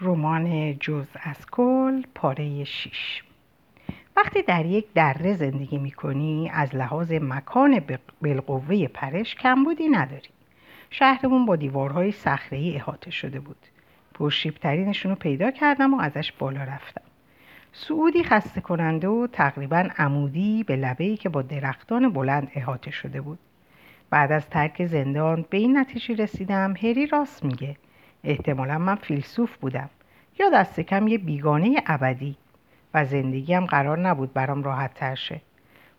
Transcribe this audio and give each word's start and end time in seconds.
رمان 0.00 0.78
جز 0.78 1.06
از 1.22 1.46
کل 1.50 2.02
پاره 2.14 2.64
شیش. 2.64 3.22
وقتی 4.16 4.42
در 4.42 4.66
یک 4.66 4.86
دره 4.94 5.34
زندگی 5.34 5.78
می 5.78 5.90
کنی 5.90 6.50
از 6.54 6.74
لحاظ 6.74 7.12
مکان 7.12 7.82
بالقوه 8.22 8.86
پرش 8.86 9.34
کمبودی 9.34 9.88
نداری. 9.88 10.28
شهرمون 10.90 11.46
با 11.46 11.56
دیوارهای 11.56 12.12
صخره‌ای 12.12 12.76
احاطه 12.76 13.10
شده 13.10 13.40
بود. 13.40 13.56
پرشیبترینشون 14.14 15.10
رو 15.10 15.16
پیدا 15.16 15.50
کردم 15.50 15.94
و 15.94 16.00
ازش 16.00 16.32
بالا 16.32 16.64
رفتم. 16.64 17.02
سعودی 17.72 18.24
خسته 18.24 18.60
کننده 18.60 19.08
و 19.08 19.26
تقریبا 19.26 19.88
عمودی 19.98 20.64
به 20.64 20.76
لبه‌ای 20.76 21.16
که 21.16 21.28
با 21.28 21.42
درختان 21.42 22.12
بلند 22.12 22.50
احاطه 22.54 22.90
شده 22.90 23.20
بود. 23.20 23.38
بعد 24.10 24.32
از 24.32 24.48
ترک 24.48 24.86
زندان 24.86 25.44
به 25.50 25.58
این 25.58 25.78
نتیجه 25.78 26.14
رسیدم 26.14 26.74
هری 26.76 27.06
راست 27.06 27.44
میگه. 27.44 27.76
احتمالا 28.24 28.78
من 28.78 28.94
فیلسوف 28.94 29.56
بودم. 29.56 29.90
یا 30.38 30.50
دست 30.50 30.80
کم 30.80 31.08
یه 31.08 31.18
بیگانه 31.18 31.82
ابدی 31.86 32.36
و 32.94 33.04
زندگیم 33.04 33.66
قرار 33.66 33.98
نبود 33.98 34.32
برام 34.32 34.62
راحت 34.62 34.94
تر 34.94 35.14
شه. 35.14 35.40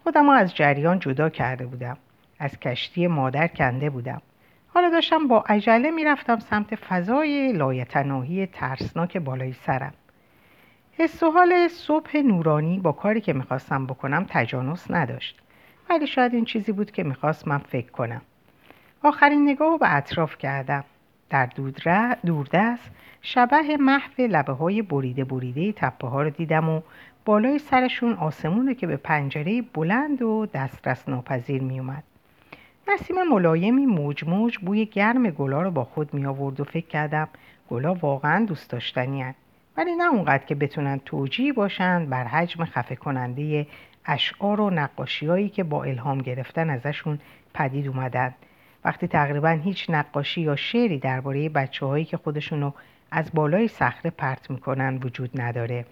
خودم 0.03 0.29
از 0.29 0.55
جریان 0.55 0.99
جدا 0.99 1.29
کرده 1.29 1.65
بودم. 1.65 1.97
از 2.39 2.59
کشتی 2.59 3.07
مادر 3.07 3.47
کنده 3.47 3.89
بودم. 3.89 4.21
حالا 4.67 4.89
داشتم 4.89 5.27
با 5.27 5.43
عجله 5.47 5.91
می‌رفتم 5.91 6.39
سمت 6.39 6.75
فضای 6.75 7.53
لایتناهی 7.53 8.47
ترسناک 8.47 9.17
بالای 9.17 9.53
سرم. 9.53 9.93
حس 10.97 11.23
و 11.23 11.31
حال 11.31 11.67
صبح 11.67 12.17
نورانی 12.17 12.79
با 12.79 12.91
کاری 12.91 13.21
که 13.21 13.33
می‌خواستم 13.33 13.85
بکنم 13.87 14.25
تجانس 14.29 14.91
نداشت. 14.91 15.41
ولی 15.89 16.07
شاید 16.07 16.33
این 16.33 16.45
چیزی 16.45 16.71
بود 16.71 16.91
که 16.91 17.03
می‌خواست 17.03 17.47
من 17.47 17.57
فکر 17.57 17.91
کنم. 17.91 18.21
آخرین 19.03 19.49
نگاه 19.49 19.69
رو 19.69 19.77
به 19.77 19.95
اطراف 19.95 20.37
کردم. 20.37 20.83
در 21.31 21.49
دوردست 22.25 22.91
شبه 23.21 23.77
محو 23.79 24.11
لبه 24.17 24.53
های 24.53 24.81
بریده 24.81 25.23
بریده 25.23 25.71
تپه 25.71 26.07
ها 26.07 26.21
رو 26.21 26.29
دیدم 26.29 26.69
و 26.69 26.81
بالای 27.25 27.59
سرشون 27.59 28.13
آسمون 28.13 28.73
که 28.73 28.87
به 28.87 28.97
پنجره 28.97 29.61
بلند 29.61 30.21
و 30.21 30.45
دسترس 30.53 31.09
ناپذیر 31.09 31.61
می 31.61 31.79
اومد. 31.79 32.03
نسیم 32.87 33.15
ملایمی 33.23 33.85
موج 33.85 34.23
موج 34.27 34.57
بوی 34.57 34.85
گرم 34.85 35.29
گلا 35.29 35.61
رو 35.61 35.71
با 35.71 35.83
خود 35.83 36.13
می 36.13 36.25
آورد 36.25 36.59
و 36.59 36.63
فکر 36.63 36.87
کردم 36.87 37.27
گلا 37.69 37.93
واقعا 37.93 38.45
دوست 38.45 38.69
داشتنی 38.69 39.21
هن. 39.21 39.35
ولی 39.77 39.95
نه 39.95 40.09
اونقدر 40.09 40.45
که 40.45 40.55
بتونن 40.55 40.99
توجیه 41.05 41.53
باشند 41.53 42.09
بر 42.09 42.23
حجم 42.23 42.65
خفه 42.65 42.95
کننده 42.95 43.67
اشعار 44.05 44.61
و 44.61 44.69
نقاشیهایی 44.69 45.49
که 45.49 45.63
با 45.63 45.83
الهام 45.83 46.17
گرفتن 46.17 46.69
ازشون 46.69 47.19
پدید 47.53 47.87
اومدن 47.87 48.33
وقتی 48.85 49.07
تقریبا 49.07 49.49
هیچ 49.49 49.89
نقاشی 49.89 50.41
یا 50.41 50.55
شعری 50.55 50.99
درباره 50.99 51.49
بچه 51.49 51.85
هایی 51.85 52.05
که 52.05 52.17
خودشونو 52.17 52.71
از 53.11 53.31
بالای 53.33 53.67
صخره 53.67 54.11
پرت 54.11 54.51
می‌کنن 54.51 54.97
وجود 54.97 55.41
نداره. 55.41 55.85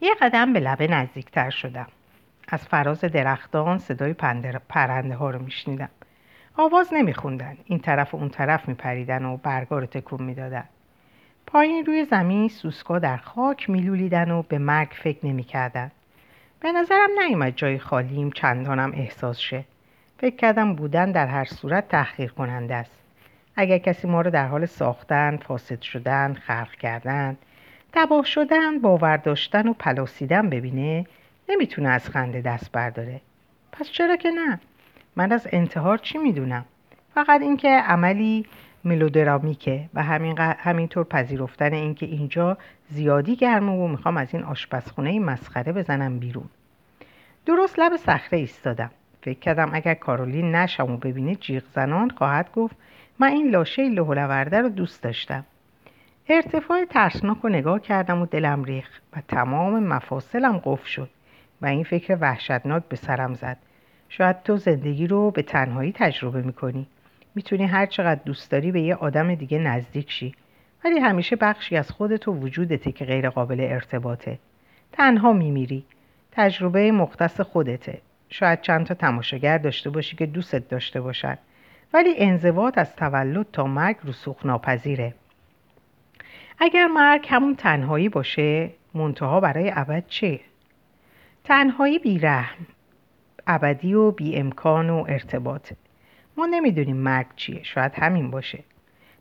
یه 0.00 0.14
قدم 0.20 0.52
به 0.52 0.60
لبه 0.60 0.86
نزدیکتر 0.86 1.50
شدم. 1.50 1.86
از 2.48 2.66
فراز 2.68 3.00
درختان 3.00 3.78
صدای 3.78 4.12
پرنده 4.68 5.14
ها 5.14 5.30
رو 5.30 5.42
میشنیدم. 5.42 5.88
آواز 6.56 6.88
نمیخوندن. 6.92 7.56
این 7.64 7.78
طرف 7.78 8.14
و 8.14 8.16
اون 8.16 8.28
طرف 8.28 8.68
میپریدن 8.68 9.24
و 9.24 9.36
برگا 9.36 9.78
رو 9.78 9.86
تکون 9.86 10.22
می‌دادن. 10.22 10.64
پایین 11.46 11.86
روی 11.86 12.04
زمین 12.04 12.48
سوسکا 12.48 12.98
در 12.98 13.16
خاک 13.16 13.70
میلولیدن 13.70 14.30
و 14.30 14.42
به 14.42 14.58
مرگ 14.58 14.88
فکر 14.88 15.26
نمی‌کردن. 15.26 15.90
به 16.60 16.72
نظرم 16.72 17.10
نیومد 17.26 17.56
جای 17.56 17.78
خالیم 17.78 18.30
چندانم 18.30 18.92
احساس 18.94 19.38
شه. 19.38 19.64
فکر 20.22 20.36
کردم 20.36 20.74
بودن 20.74 21.12
در 21.12 21.26
هر 21.26 21.44
صورت 21.44 21.88
تحقیر 21.88 22.30
کننده 22.30 22.74
است 22.74 22.90
اگر 23.56 23.78
کسی 23.78 24.08
ما 24.08 24.20
رو 24.20 24.30
در 24.30 24.46
حال 24.46 24.66
ساختن، 24.66 25.36
فاسد 25.36 25.80
شدن، 25.80 26.34
خلق 26.34 26.70
کردن، 26.70 27.36
تباه 27.92 28.24
شدن، 28.24 28.78
باور 28.78 29.16
داشتن 29.16 29.68
و 29.68 29.72
پلاسیدن 29.72 30.50
ببینه 30.50 31.06
نمی‌تونه 31.48 31.88
از 31.88 32.08
خنده 32.08 32.40
دست 32.40 32.72
برداره 32.72 33.20
پس 33.72 33.90
چرا 33.90 34.16
که 34.16 34.30
نه؟ 34.30 34.60
من 35.16 35.32
از 35.32 35.48
انتحار 35.52 35.98
چی 35.98 36.18
می‌دونم؟ 36.18 36.64
فقط 37.14 37.40
اینکه 37.40 37.68
عملی 37.68 38.46
ملودرامیکه 38.84 39.88
و 39.94 40.02
همین 40.02 40.38
همینطور 40.38 41.04
پذیرفتن 41.04 41.72
اینکه 41.72 42.06
اینجا 42.06 42.58
زیادی 42.88 43.36
گرمه 43.36 43.72
و 43.72 43.88
می‌خوام 43.88 44.16
از 44.16 44.34
این 44.34 44.42
آشپزخونه 44.42 45.20
مسخره 45.20 45.72
بزنم 45.72 46.18
بیرون 46.18 46.48
درست 47.46 47.78
لب 47.78 47.96
صخره 47.96 48.38
ایستادم 48.38 48.90
فکر 49.22 49.38
کردم 49.38 49.70
اگر 49.72 49.94
کارولین 49.94 50.54
نشم 50.54 50.92
و 50.92 50.96
ببینه 50.96 51.34
جیغ 51.34 51.62
زنان 51.74 52.10
خواهد 52.10 52.52
گفت 52.52 52.76
من 53.18 53.28
این 53.28 53.50
لاشه 53.50 53.88
لهولورده 53.88 54.60
رو 54.60 54.68
دوست 54.68 55.02
داشتم. 55.02 55.44
ارتفاع 56.28 56.84
ترسناک 56.84 57.38
رو 57.42 57.48
نگاه 57.50 57.80
کردم 57.80 58.22
و 58.22 58.26
دلم 58.26 58.64
ریخ 58.64 58.88
و 59.16 59.20
تمام 59.28 59.82
مفاصلم 59.82 60.60
قفل 60.64 60.86
شد 60.86 61.10
و 61.62 61.66
این 61.66 61.84
فکر 61.84 62.18
وحشتناک 62.20 62.82
به 62.88 62.96
سرم 62.96 63.34
زد. 63.34 63.56
شاید 64.08 64.42
تو 64.42 64.56
زندگی 64.56 65.06
رو 65.06 65.30
به 65.30 65.42
تنهایی 65.42 65.92
تجربه 65.92 66.42
می‌کنی. 66.42 66.86
می‌تونی 67.34 67.64
هر 67.64 67.86
چقدر 67.86 68.20
دوست 68.24 68.50
داری 68.50 68.72
به 68.72 68.80
یه 68.80 68.94
آدم 68.94 69.34
دیگه 69.34 69.58
نزدیک 69.58 70.10
شی. 70.10 70.34
ولی 70.84 70.98
همیشه 70.98 71.36
بخشی 71.36 71.76
از 71.76 71.90
خودت 71.90 72.28
و 72.28 72.32
وجودته 72.32 72.92
که 72.92 73.04
غیر 73.04 73.30
قابل 73.30 73.60
ارتباطه. 73.60 74.38
تنها 74.92 75.32
میمیری. 75.32 75.84
تجربه 76.32 76.92
مختص 76.92 77.40
خودته. 77.40 78.00
شاید 78.32 78.60
چند 78.60 78.86
تا 78.86 78.94
تماشاگر 78.94 79.58
داشته 79.58 79.90
باشی 79.90 80.16
که 80.16 80.26
دوستت 80.26 80.68
داشته 80.68 81.00
باشد 81.00 81.38
ولی 81.92 82.14
انضباط 82.16 82.78
از 82.78 82.96
تولد 82.96 83.46
تا 83.52 83.64
مرگ 83.64 83.96
رسوخ 84.04 84.46
ناپذیره. 84.46 85.14
اگر 86.58 86.86
مرگ 86.86 87.26
همون 87.30 87.56
تنهایی 87.56 88.08
باشه 88.08 88.70
منتها 88.94 89.40
برای 89.40 89.72
ابد 89.74 90.04
چه؟ 90.06 90.40
تنهایی 91.44 91.98
بیرحم 91.98 92.66
ابدی 93.46 93.94
و 93.94 94.10
بی 94.10 94.36
امکان 94.36 94.90
و 94.90 95.04
ارتباط. 95.08 95.72
ما 96.36 96.46
نمی‌دونیم 96.46 96.96
مرگ 96.96 97.26
چیه 97.36 97.62
شاید 97.62 97.92
همین 97.94 98.30
باشه. 98.30 98.64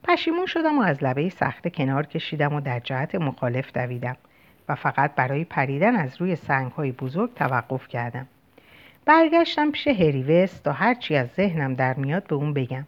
پشیمون 0.03 0.45
شدم 0.45 0.79
و 0.79 0.81
از 0.81 1.03
لبه 1.03 1.29
سخت 1.29 1.75
کنار 1.75 2.05
کشیدم 2.05 2.53
و 2.53 2.61
در 2.61 2.79
جهت 2.79 3.15
مخالف 3.15 3.71
دویدم 3.73 4.17
و 4.69 4.75
فقط 4.75 5.15
برای 5.15 5.43
پریدن 5.43 5.95
از 5.95 6.21
روی 6.21 6.35
سنگ 6.35 6.71
های 6.71 6.91
بزرگ 6.91 7.33
توقف 7.33 7.87
کردم. 7.87 8.27
برگشتم 9.05 9.71
پیش 9.71 9.87
هریوست 9.87 10.63
تا 10.63 10.71
هرچی 10.71 11.15
از 11.15 11.29
ذهنم 11.29 11.73
در 11.73 11.93
میاد 11.93 12.27
به 12.27 12.35
اون 12.35 12.53
بگم 12.53 12.87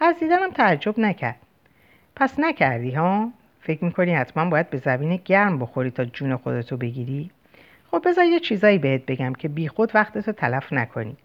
از 0.00 0.18
دیدنم 0.20 0.50
تعجب 0.50 0.98
نکرد 0.98 1.36
پس 2.16 2.40
نکردی 2.40 2.90
ها؟ 2.90 3.32
فکر 3.60 3.84
می‌کنی 3.84 4.14
حتما 4.14 4.50
باید 4.50 4.70
به 4.70 4.78
زمین 4.78 5.20
گرم 5.24 5.58
بخوری 5.58 5.90
تا 5.90 6.04
جون 6.04 6.36
خودتو 6.36 6.76
بگیری؟ 6.76 7.30
خب 7.90 8.02
بذار 8.08 8.24
یه 8.24 8.40
چیزایی 8.40 8.78
بهت 8.78 9.06
بگم 9.06 9.32
که 9.32 9.48
بی 9.48 9.68
خود 9.68 9.90
وقتتو 9.94 10.32
تلف 10.32 10.72
نکنی 10.72 11.16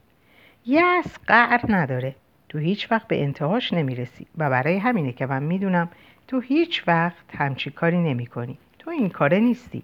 یس 0.65 1.17
قعر 1.27 1.61
نداره 1.69 2.15
تو 2.49 2.57
هیچ 2.57 2.91
وقت 2.91 3.07
به 3.07 3.23
انتهاش 3.23 3.73
نمی‌رسی 3.73 4.27
و 4.37 4.49
برای 4.49 4.77
همینه 4.77 5.11
که 5.11 5.25
من 5.25 5.43
می‌دونم 5.43 5.89
تو 6.27 6.39
هیچ 6.39 6.83
وقت 6.87 7.35
همچی 7.37 7.71
کاری 7.71 7.97
نمی 7.97 8.25
کنی. 8.25 8.57
تو 8.79 8.89
این 8.89 9.09
کاره 9.09 9.39
نیستی 9.39 9.83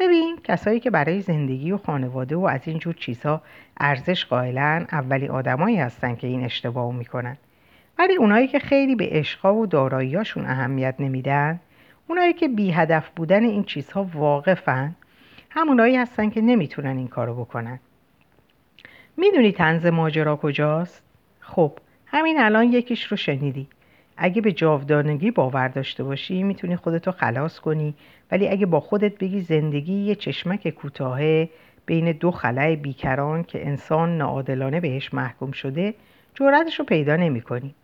ببین 0.00 0.38
کسایی 0.44 0.80
که 0.80 0.90
برای 0.90 1.20
زندگی 1.20 1.72
و 1.72 1.78
خانواده 1.78 2.36
و 2.36 2.44
از 2.44 2.60
این 2.64 2.78
جور 2.78 2.94
چیزها 2.94 3.42
ارزش 3.80 4.24
قائلن 4.24 4.86
اولی 4.92 5.28
آدمایی 5.28 5.76
هستن 5.76 6.14
که 6.14 6.26
این 6.26 6.44
اشتباه 6.44 6.94
می‌کنن. 6.94 7.36
ولی 7.98 8.16
اونایی 8.16 8.48
که 8.48 8.58
خیلی 8.58 8.94
به 8.94 9.08
عشقا 9.10 9.54
و 9.54 9.66
داراییاشون 9.66 10.46
اهمیت 10.46 10.94
نمیدن 10.98 11.60
اونایی 12.08 12.32
که 12.32 12.48
بی 12.48 12.70
هدف 12.70 13.10
بودن 13.16 13.44
این 13.44 13.64
چیزها 13.64 14.04
واقفن 14.14 14.94
همونایی 15.50 15.96
هستن 15.96 16.30
که 16.30 16.40
نمی‌تونن 16.40 16.96
این 16.96 17.08
کارو 17.08 17.34
بکنن. 17.34 17.80
می‌دونی 19.16 19.52
تنز 19.52 19.86
ماجرا 19.86 20.36
کجاست؟ 20.36 21.02
خب 21.40 21.72
همین 22.06 22.40
الان 22.40 22.72
یکیش 22.72 23.04
رو 23.04 23.16
شنیدی. 23.16 23.68
اگه 24.22 24.42
به 24.42 24.52
جاودانگی 24.52 25.30
باور 25.30 25.68
داشته 25.68 26.04
باشی 26.04 26.42
می‌تونی 26.42 26.76
خودتو 26.76 27.12
خلاص 27.12 27.58
کنی. 27.58 27.94
ولی 28.30 28.48
اگه 28.48 28.66
با 28.66 28.80
خودت 28.80 29.18
بگی 29.18 29.40
زندگی 29.40 29.92
یه 29.92 30.14
چشمک 30.14 30.68
کوتاهه 30.68 31.50
بین 31.86 32.12
دو 32.12 32.30
خلای 32.30 32.76
بیکران 32.76 33.44
که 33.44 33.66
انسان 33.66 34.18
ناعادلانه 34.18 34.80
بهش 34.80 35.14
محکوم 35.14 35.52
شده 35.52 35.94
جورتش 36.34 36.78
رو 36.78 36.84
پیدا 36.84 37.16
نمی 37.16 37.40
کنی. 37.40 37.74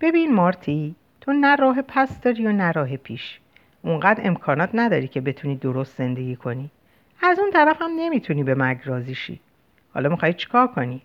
ببین 0.00 0.34
مارتی 0.34 0.94
تو 1.20 1.32
نه 1.32 1.56
راه 1.56 1.82
پس 1.82 2.20
داری 2.20 2.46
و 2.46 2.52
نه 2.52 2.72
راه 2.72 2.96
پیش. 2.96 3.40
اونقدر 3.82 4.26
امکانات 4.26 4.70
نداری 4.74 5.08
که 5.08 5.20
بتونی 5.20 5.56
درست 5.56 5.96
زندگی 5.96 6.36
کنی. 6.36 6.70
از 7.22 7.38
اون 7.38 7.50
طرف 7.50 7.82
هم 7.82 7.90
نمی‌تونی 7.96 8.44
به 8.44 8.54
مرگ 8.54 8.80
راضی 8.84 9.14
شی. 9.14 9.40
حالا 9.94 10.08
می‌خوای 10.08 10.34
چیکار 10.34 10.66
کنی؟ 10.66 11.02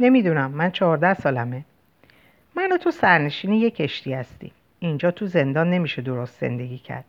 نمی‌دونم 0.00 0.50
من 0.50 0.70
چهارده 0.70 1.14
سالمه. 1.14 1.64
من 2.56 2.72
و 2.72 2.76
تو 2.76 2.90
سرنشین 2.90 3.52
یه 3.52 3.70
کشتی 3.70 4.12
هستی 4.12 4.52
اینجا 4.78 5.10
تو 5.10 5.26
زندان 5.26 5.70
نمیشه 5.70 6.02
درست 6.02 6.40
زندگی 6.40 6.78
کرد. 6.78 7.04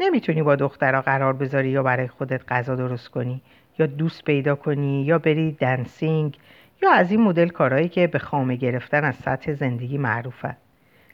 نمی‌تونی 0.00 0.42
با 0.42 0.56
دخترها 0.56 1.00
قرار 1.00 1.32
بذاری 1.32 1.68
یا 1.68 1.82
برای 1.82 2.08
خودت 2.08 2.52
غذا 2.52 2.74
درست 2.74 3.08
کنی 3.08 3.40
یا 3.78 3.86
دوست 3.86 4.24
پیدا 4.24 4.54
کنی 4.54 5.02
یا 5.04 5.18
بری 5.18 5.52
دنسینگ 5.52 6.38
یا 6.82 6.92
از 6.92 7.10
این 7.10 7.20
مدل 7.20 7.48
کارهایی 7.48 7.88
که 7.88 8.06
به 8.06 8.18
خامه 8.18 8.56
گرفتن 8.56 9.04
از 9.04 9.16
سطح 9.16 9.52
زندگی 9.52 9.98
معروفه. 9.98 10.56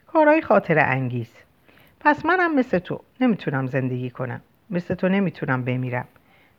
کارهای 0.07 0.41
خاطر 0.41 0.79
انگیز. 0.79 1.33
پس 1.99 2.25
منم 2.25 2.55
مثل 2.55 2.79
تو 2.79 3.01
نمی‌تونم 3.21 3.67
زندگی 3.67 4.09
کنم. 4.09 4.41
مثل 4.69 4.93
تو 4.95 5.09
نمی‌تونم 5.09 5.63
بمیرم. 5.63 6.07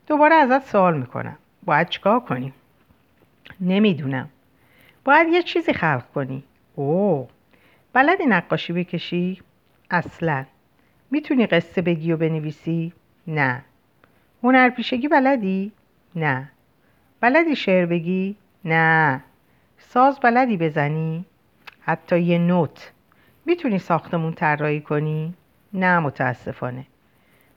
دوباره 0.06 0.34
ازت 0.34 0.64
سوال 0.66 0.98
می‌کنم. 0.98 1.36
باید 1.64 1.88
چیکار 1.88 2.20
کنیم؟ 2.20 2.54
نمی‌دونم. 3.60 4.28
باید 5.04 5.28
یه 5.28 5.42
چیزی 5.42 5.72
خلق 5.72 6.04
کنی. 6.14 6.42
اوه 6.74 7.28
بلدی 7.92 8.26
نقاشی 8.26 8.72
بکشی؟ 8.72 9.42
اصلا. 9.90 10.44
می‌تونی 11.10 11.46
قصه 11.46 11.82
بگی 11.82 12.12
و 12.12 12.16
بنویسی؟ 12.16 12.92
نه. 13.26 13.64
هنرپیشگی 14.42 15.08
بلدی؟ 15.08 15.72
نه. 16.16 16.50
بلدی 17.20 17.56
شعر 17.56 17.86
بگی؟ 17.86 18.36
نه. 18.64 19.20
ساز 19.78 20.20
بلدی 20.20 20.56
بزنی؟ 20.56 21.24
حتی 21.80 22.20
یه 22.20 22.38
نوت. 22.38 22.92
می‌تونی 23.46 23.78
ساختمون 23.78 24.32
طراحی 24.32 24.80
کنی؟ 24.80 25.34
نه 25.72 25.98
متاسفانه. 25.98 26.86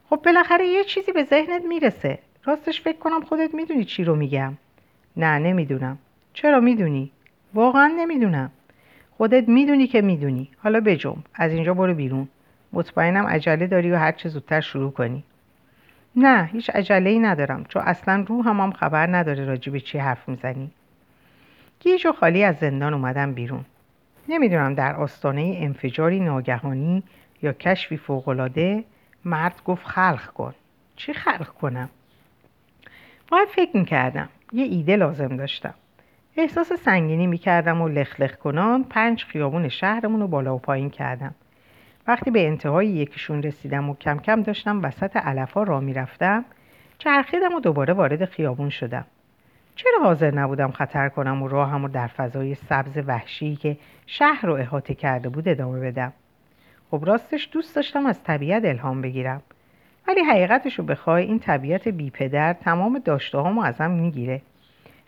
خب 0.10 0.22
بالاخره 0.26 0.68
یه 0.68 0.84
چیزی 0.84 1.12
به 1.12 1.24
ذهنت 1.24 1.64
می‌رسه. 1.66 2.20
راستش 2.44 2.82
فکر 2.82 2.98
کنم 2.98 3.22
خودت 3.22 3.54
می‌دونی 3.54 3.86
چی 3.86 4.04
رو 4.04 4.16
میگم. 4.16 4.54
نه 5.18 5.40
نمی‌دونم. 5.40 5.98
چرا 6.34 6.60
می‌دونی؟ 6.60 7.12
واقعا 7.54 7.88
نمی‌دونم. 7.98 8.52
خودت 9.24 9.50
می‌دونی 9.50 9.88
که 9.88 10.02
می‌دونی. 10.02 10.50
حالا 10.64 10.80
بجم 10.80 11.24
از 11.34 11.52
اینجا 11.52 11.74
برو 11.74 11.94
بیرون. 11.94 12.28
مطمئنم 12.74 13.28
عجله 13.28 13.68
داری 13.68 13.92
و 13.92 13.96
هر 13.96 14.12
چه 14.12 14.30
زودتر 14.30 14.62
شروع 14.62 14.92
کنی. 14.92 15.24
نه 16.16 16.50
هیچ 16.54 16.70
عجله 16.70 17.10
ای 17.10 17.20
ندارم. 17.20 17.66
چون 17.70 17.82
اصلا 17.82 18.26
رو 18.28 18.44
هم, 18.44 18.60
هم 18.60 18.72
خبر 18.72 19.16
نداره 19.16 19.46
راجع 19.46 19.72
به 19.72 19.80
چی 19.80 19.98
حرف 19.98 20.30
می‌زنی. 20.30 20.72
گیج 21.80 22.06
و 22.08 22.12
خالی 22.12 22.44
از 22.44 22.56
زندان 22.56 22.94
اومدم 22.94 23.34
بیرون. 23.34 23.66
نمی‌دونم 24.30 24.76
در 24.76 24.96
آستانه 24.96 25.58
انفجاری 25.60 26.20
ناگهانی 26.20 27.04
یا 27.42 27.54
کشفی 27.54 27.98
فوقالعاده 27.98 28.84
مرد 29.26 29.62
گفت 29.66 29.86
خلق 29.86 30.26
کن. 30.26 30.54
چی 30.96 31.14
خلق 31.14 31.48
کنم؟ 31.48 31.90
باید 33.32 33.48
فکر 33.48 33.78
می‌کردم. 33.78 34.30
یه 34.54 34.66
ایده 34.66 34.96
لازم 34.96 35.38
داشتم. 35.38 35.74
احساس 36.38 36.74
سنگینی 36.74 37.28
می‌کردم 37.28 37.82
و 37.82 37.88
لخ 37.88 38.20
لخ 38.20 38.36
کنان 38.36 38.84
پنج 38.84 39.24
خیابون 39.24 39.70
شهرمون 39.70 40.20
رو 40.20 40.28
بالا 40.28 40.56
و 40.56 40.60
پایین 40.60 40.90
کردم. 40.90 41.36
وقتی 42.08 42.32
به 42.32 42.48
انتهای 42.48 42.88
یکیشون 42.88 43.44
رسیدم 43.44 43.90
و 43.90 43.96
کم 43.96 44.20
کم 44.20 44.42
داشتم 44.42 44.84
وسط 44.84 45.18
علفا 45.18 45.64
را 45.64 45.80
می‌رفتم 45.80 46.46
چرخیدم 46.98 47.56
و 47.56 47.60
دوباره 47.60 47.94
وارد 47.94 48.26
خیابون 48.26 48.70
شدم. 48.70 49.06
چرا 49.76 50.00
حاضر 50.04 50.32
نبودم 50.32 50.72
خطر 50.72 51.10
کنم 51.10 51.44
و 51.44 51.48
راهم 51.48 51.82
رو 51.82 51.88
در 51.88 52.08
فضای 52.08 52.56
سبز 52.56 52.98
وحشی 53.08 53.56
که 53.56 53.78
شهر 54.06 54.46
رو 54.46 54.54
احاطه 54.54 54.94
کرده 54.94 55.30
بود 55.30 55.48
ادامه 55.48 55.80
بدم؟ 55.80 56.14
خب 56.92 57.04
راستش 57.06 57.50
دوست 57.52 57.76
داشتم 57.76 58.06
از 58.06 58.24
طبیعت 58.24 58.66
الهام 58.66 59.02
بگیرم. 59.02 59.42
ولی 60.08 60.22
حقیقتش 60.22 60.80
رو 60.80 60.86
بخوای 60.86 61.24
این 61.24 61.40
طبیعت 61.40 61.88
بی 61.88 62.10
پدر 62.10 62.54
تمام 62.54 63.00
داشته 63.00 63.38
ازم 63.38 63.92
می‌گیره. 63.92 64.42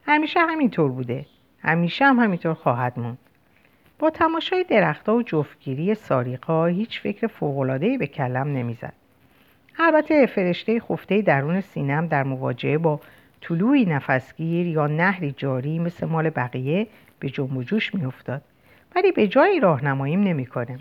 همیشه 0.07 0.39
همینطور 0.39 0.91
بوده. 0.91 1.25
همیشه 1.61 2.05
هم 2.05 2.19
همینطور 2.19 2.53
خواهد 2.53 2.99
موند. 2.99 3.17
با 3.99 4.09
تماشای 4.09 4.63
درختها 4.63 5.15
و 5.15 5.23
جفتگیری 5.23 5.95
ساریقا 5.95 6.65
هیچ 6.65 7.01
فکر 7.01 7.27
فوق‌العاده‌ای 7.27 7.97
به 7.97 8.07
کلم 8.07 8.47
نمی‌زد. 8.47 8.93
البته 9.79 10.25
فرشته 10.25 10.79
خفته 10.79 11.21
درون 11.21 11.61
سینم 11.61 12.07
در 12.07 12.23
مواجهه 12.23 12.77
با 12.77 12.99
طلوعی 13.41 13.85
نفسگیر 13.85 14.67
یا 14.67 14.87
نهری 14.87 15.31
جاری 15.31 15.79
مثل 15.79 16.05
مال 16.07 16.29
بقیه 16.29 16.87
به 17.19 17.29
جنب 17.29 17.57
و 17.57 17.63
جوش 17.63 17.95
میافتاد. 17.95 18.41
ولی 18.95 19.11
به 19.11 19.27
جایی 19.27 19.59
راهنماییم 19.59 20.23
نمی‌کنه. 20.23 20.79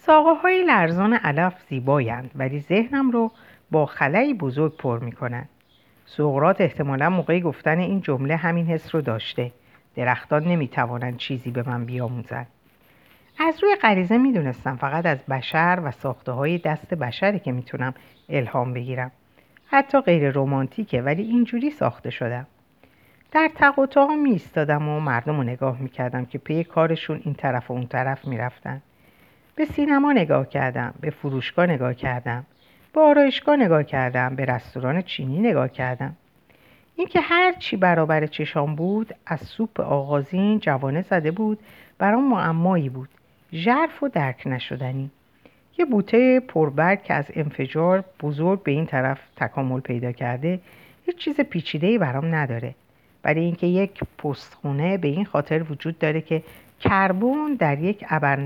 ساقه 0.00 0.34
های 0.34 0.64
لرزان 0.64 1.12
علف 1.12 1.54
زیبایند 1.68 2.30
ولی 2.34 2.60
ذهنم 2.60 3.10
رو 3.10 3.32
با 3.70 3.86
خلایی 3.86 4.34
بزرگ 4.34 4.76
پر 4.76 4.98
می‌کنند 4.98 5.48
سقرات 6.16 6.60
احتمالا 6.60 7.10
موقع 7.10 7.40
گفتن 7.40 7.78
این 7.78 8.00
جمله 8.00 8.36
همین 8.36 8.66
حس 8.66 8.94
رو 8.94 9.00
داشته. 9.00 9.52
درختان 9.94 10.44
نمی‌توانند 10.44 11.16
چیزی 11.16 11.50
به 11.50 11.62
من 11.62 11.84
بیاموزند. 11.84 12.46
از 13.40 13.62
روی 13.62 13.76
غریزه 13.82 14.18
می‌دونستم 14.18 14.76
فقط 14.76 15.06
از 15.06 15.18
بشر 15.18 15.80
و 15.84 15.90
ساخته 15.90 16.32
های 16.32 16.58
دست 16.58 16.94
بشری 16.94 17.38
که 17.38 17.52
می‌تونم 17.52 17.94
الهام 18.28 18.72
بگیرم. 18.72 19.10
حتی 19.66 20.00
غیر 20.00 20.30
رومانتیکه 20.30 21.02
ولی 21.02 21.22
اینجوری 21.22 21.70
ساخته 21.70 22.10
شدم. 22.10 22.46
در 23.32 23.50
تقاطع 23.54 24.14
می 24.14 24.30
ایستادم 24.30 24.88
و 24.88 25.00
مردم 25.00 25.36
رو 25.36 25.42
نگاه 25.42 25.82
می‌کردم 25.82 26.24
که 26.24 26.38
پی 26.38 26.64
کارشون 26.64 27.20
این 27.24 27.34
طرف 27.34 27.70
و 27.70 27.74
اون 27.74 27.86
طرف 27.86 28.24
می‌رفتن. 28.24 28.82
به 29.56 29.64
سینما 29.64 30.12
نگاه 30.12 30.48
کردم 30.48 30.94
به 31.00 31.10
فروشگاه 31.10 31.66
نگاه 31.66 31.94
کردم. 31.94 32.46
به 32.98 33.04
آرایشگاه 33.04 33.56
نگاه 33.56 33.84
کردم 33.84 34.34
به 34.36 34.44
رستوران 34.44 35.02
چینی 35.02 35.38
نگاه 35.38 35.68
کردم. 35.68 36.16
اینکه 36.96 37.20
هر 37.20 37.52
چی 37.52 37.76
برابر 37.76 38.26
چشام 38.26 38.74
بود 38.74 39.14
از 39.26 39.40
سوپ 39.40 39.80
آغازین 39.80 40.58
جوانه 40.58 41.02
زده 41.02 41.30
بود 41.30 41.58
برام 41.98 42.28
معمایی 42.28 42.88
بود. 42.88 43.08
ژرف 43.52 44.02
و 44.02 44.08
درک 44.08 44.42
نشدنی. 44.46 45.10
یه 45.78 45.84
بوته 45.84 46.40
پربرگ 46.40 47.02
که 47.02 47.14
از 47.14 47.24
انفجار 47.34 48.04
بزرگ 48.20 48.62
به 48.62 48.70
این 48.70 48.86
طرف 48.86 49.18
تکامل 49.36 49.80
پیدا 49.80 50.12
کرده 50.12 50.60
هیچ 51.06 51.16
چیز 51.16 51.40
پیچیده‌ای 51.40 51.98
برام 51.98 52.34
نداره. 52.34 52.74
ولی 53.24 53.40
اینکه 53.40 53.66
یک 53.66 54.00
پستخونه 54.18 54.98
به 54.98 55.08
این 55.08 55.24
خاطر 55.24 55.62
وجود 55.70 55.98
داره 55.98 56.20
که 56.20 56.42
کربن 56.80 57.54
در 57.58 57.78
یک 57.78 58.04
ابر 58.08 58.40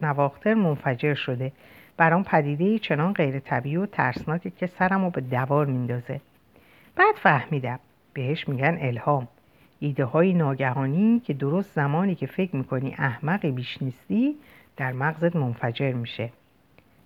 نواختر 0.00 0.54
منفجر 0.54 1.14
شده. 1.14 1.52
برام 2.00 2.24
پدیده 2.24 2.78
چنان 2.78 3.12
غیر 3.12 3.38
طبیعی 3.38 3.76
و 3.76 3.86
ترسناکه 3.86 4.50
که 4.50 4.66
سرم 4.66 5.04
رو 5.04 5.10
به 5.10 5.20
دوار 5.20 5.66
میندازه. 5.66 6.20
بعد 6.96 7.14
فهمیدم. 7.14 7.78
بهش 8.12 8.48
میگن 8.48 8.78
الهام. 8.80 9.28
ایده 9.80 10.04
های 10.04 10.32
ناگهانی 10.32 11.20
که 11.24 11.32
درست 11.34 11.72
زمانی 11.72 12.14
که 12.14 12.26
فکر 12.26 12.56
می‌کنی 12.56 12.94
احمقی 12.98 13.50
بیش 13.50 13.82
نیستی 13.82 14.36
در 14.76 14.92
مغزت 14.92 15.36
منفجر 15.36 15.92
میشه. 15.92 16.30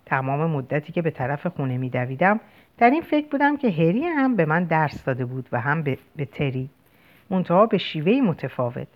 تمام 0.05 0.51
مدتی 0.51 0.93
که 0.93 1.01
به 1.01 1.11
طرف 1.11 1.47
خونه 1.47 1.77
میدویدم 1.77 2.39
در 2.77 2.89
این 2.89 3.01
فکر 3.01 3.27
بودم 3.27 3.57
که 3.57 3.71
هری 3.71 4.03
هم 4.03 4.35
به 4.35 4.45
من 4.45 4.63
درس 4.63 5.03
داده 5.03 5.25
بود 5.25 5.49
و 5.51 5.61
هم 5.61 5.83
به, 5.83 5.97
به 6.15 6.25
تری. 6.25 6.69
منتها 7.29 7.65
به 7.65 7.77
شیوهی 7.77 8.21
متفاوت. 8.21 8.87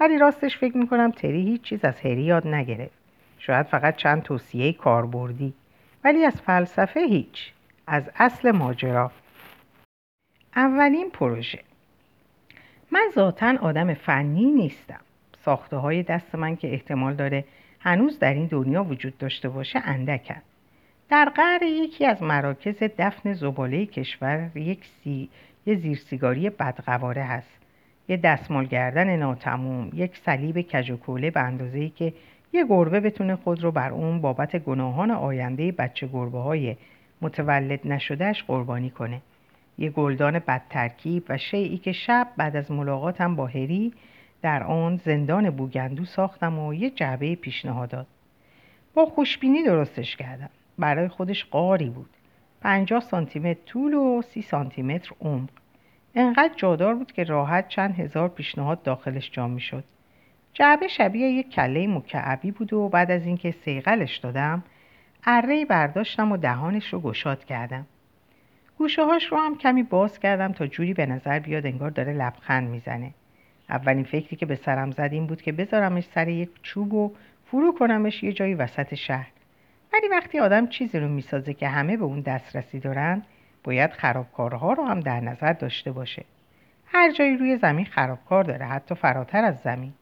ولی 0.00 0.18
راستش 0.18 0.58
فکر 0.58 0.76
می‌کنم 0.76 1.10
تری 1.10 1.42
هیچ 1.42 1.62
چیز 1.62 1.84
از 1.84 2.00
هری 2.00 2.22
یاد 2.22 2.46
نگرفت. 2.46 2.97
شاید 3.38 3.66
فقط 3.66 3.96
چند 3.96 4.22
توصیه 4.22 4.72
کاربردی 4.72 5.54
ولی 6.04 6.24
از 6.24 6.40
فلسفه 6.40 7.00
هیچ 7.00 7.52
از 7.86 8.10
اصل 8.16 8.50
ماجرا. 8.50 9.10
اولین 10.56 11.10
پروژه. 11.10 11.58
من 12.90 13.10
ذاتا 13.14 13.54
آدم 13.60 13.94
فنی 13.94 14.44
نیستم. 14.44 15.00
ساخته 15.44 15.76
های 15.76 16.02
دست 16.02 16.34
من 16.34 16.56
که 16.56 16.72
احتمال 16.72 17.14
داره 17.14 17.44
هنوز 17.80 18.18
در 18.18 18.34
این 18.34 18.46
دنیا 18.46 18.84
وجود 18.84 19.18
داشته 19.18 19.48
باشه 19.48 19.80
اندکن. 19.84 20.42
در 21.08 21.32
قهر 21.36 21.62
یکی 21.62 22.06
از 22.06 22.22
مراکز 22.22 22.82
دفن 22.82 23.32
زباله 23.32 23.86
کشور 23.86 24.50
یک 24.54 24.84
سی... 24.84 25.28
یه 25.66 25.74
زیرسیگاری 25.76 26.50
بدقواره 26.50 27.22
هست. 27.22 27.58
یه 28.08 28.16
دستمال 28.16 28.64
گردن 28.64 29.16
ناتموم 29.16 29.90
یک 29.94 30.16
صلیب 30.16 30.60
کجوکوله 30.60 31.30
به 31.30 31.40
اندازه‌ای 31.40 31.88
که 31.88 32.12
یه 32.52 32.64
گربه 32.64 33.00
بتونه 33.00 33.36
خود 33.36 33.64
رو 33.64 33.72
بر 33.72 33.90
اون 33.90 34.20
بابت 34.20 34.56
گناهان 34.56 35.10
آینده 35.10 35.72
بچه 35.72 36.06
گربه 36.06 36.38
های 36.38 36.76
متولد 37.22 37.80
نشدهش 37.84 38.42
قربانی 38.42 38.90
کنه. 38.90 39.20
یه 39.78 39.90
گلدان 39.90 40.38
بدترکیب 40.38 41.24
و 41.28 41.38
شیعی 41.38 41.78
که 41.78 41.92
شب 41.92 42.28
بعد 42.36 42.56
از 42.56 42.70
ملاقاتم 42.70 43.36
با 43.36 43.46
هری 43.46 43.92
در 44.42 44.62
آن 44.62 44.96
زندان 44.96 45.50
بوگندو 45.50 46.04
ساختم 46.04 46.58
و 46.58 46.74
یه 46.74 46.90
جعبه 46.90 47.34
پیشنهاد 47.34 47.88
داد. 47.88 48.06
با 48.94 49.06
خوشبینی 49.06 49.62
درستش 49.62 50.16
کردم. 50.16 50.50
برای 50.78 51.08
خودش 51.08 51.44
قاری 51.44 51.90
بود. 51.90 52.10
پنجاه 52.60 53.00
سانتیمتر 53.00 53.60
طول 53.66 53.94
و 53.94 54.22
سی 54.22 54.42
سانتیمتر 54.42 55.10
عمق. 55.20 55.48
انقدر 56.14 56.54
جادار 56.56 56.94
بود 56.94 57.12
که 57.12 57.24
راحت 57.24 57.68
چند 57.68 58.00
هزار 58.00 58.28
پیشنهاد 58.28 58.82
داخلش 58.82 59.30
جا 59.30 59.48
می‌شد. 59.48 59.84
جعبه 60.54 60.88
شبیه 60.88 61.28
یک 61.28 61.50
کله 61.50 61.86
مکعبی 61.86 62.50
بود 62.50 62.72
و 62.72 62.88
بعد 62.88 63.10
از 63.10 63.26
اینکه 63.26 63.50
سیغلش 63.50 64.16
دادم 64.16 64.62
اره 65.24 65.64
برداشتم 65.64 66.32
و 66.32 66.36
دهانش 66.36 66.92
رو 66.92 67.00
گشاد 67.00 67.44
کردم. 67.44 67.86
گوشه 68.78 69.04
هاش 69.04 69.24
رو 69.24 69.38
هم 69.38 69.56
کمی 69.56 69.82
باز 69.82 70.18
کردم 70.18 70.52
تا 70.52 70.66
جوری 70.66 70.94
به 70.94 71.06
نظر 71.06 71.38
بیاد 71.38 71.66
انگار 71.66 71.90
داره 71.90 72.12
لبخند 72.12 72.68
می‌زنه. 72.68 73.10
اولین 73.68 74.04
فکری 74.04 74.36
که 74.36 74.46
به 74.46 74.56
سرم 74.56 74.90
زد 74.90 75.08
این 75.12 75.26
بود 75.26 75.42
که 75.42 75.52
بذارمش 75.52 76.04
سر 76.14 76.28
یک 76.28 76.50
چوب 76.62 76.94
و 76.94 77.12
فرو 77.46 77.74
کنمش 77.78 78.22
یه 78.22 78.32
جایی 78.32 78.54
وسط 78.54 78.94
شهر. 78.94 79.28
ولی 79.92 80.08
وقتی 80.08 80.38
آدم 80.38 80.66
چیزی 80.66 80.98
رو 80.98 81.08
می‌سازه 81.08 81.54
که 81.54 81.68
همه 81.68 81.96
به 81.96 82.04
اون 82.04 82.20
دسترسی 82.20 82.80
دارن 82.80 83.22
باید 83.64 83.90
خرابکارها 83.90 84.72
رو 84.72 84.84
هم 84.84 85.00
در 85.00 85.20
نظر 85.20 85.52
داشته 85.52 85.92
باشه. 85.92 86.24
هر 86.86 87.12
جایی 87.12 87.36
روی 87.36 87.56
زمین 87.56 87.84
خرابکار 87.84 88.44
داره 88.44 88.66
حتی 88.66 88.94
فراتر 88.94 89.44
از 89.44 89.58
زمین. 89.58 89.92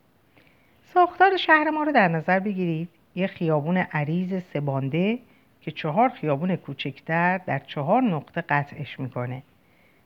ساختار 0.95 1.37
شهر 1.37 1.71
ما 1.71 1.83
رو 1.83 1.93
در 1.93 2.09
نظر 2.09 2.41
بگیرید. 2.41 2.89
یه 3.15 3.27
خیابون 3.27 3.77
عریض 3.77 4.43
سبانده 4.55 5.19
که 5.61 5.71
چهار 5.71 6.09
خیابون 6.09 6.57
کوچکتر 6.57 7.39
در 7.39 7.59
چهار 7.59 8.03
نقطه 8.03 8.41
قطعش 8.41 9.01
می‌کنه. 9.01 9.43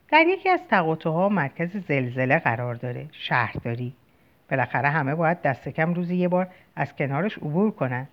در 0.09 0.27
یکی 0.27 0.49
از 0.49 0.61
تقاطعها 0.71 1.29
مرکز 1.29 1.77
زلزله 1.89 2.39
قرار 2.39 2.75
داره 2.75 3.07
شهرداری. 3.13 3.93
بالاخره 4.51 4.89
همه 4.89 5.15
باید 5.15 5.43
دست 5.43 5.69
کم 5.69 5.95
روزی 5.95 6.17
یه 6.17 6.29
بار 6.29 6.49
از 6.77 6.97
کنارش 6.97 7.39
عبور 7.39 7.71
کنن. 7.71 8.09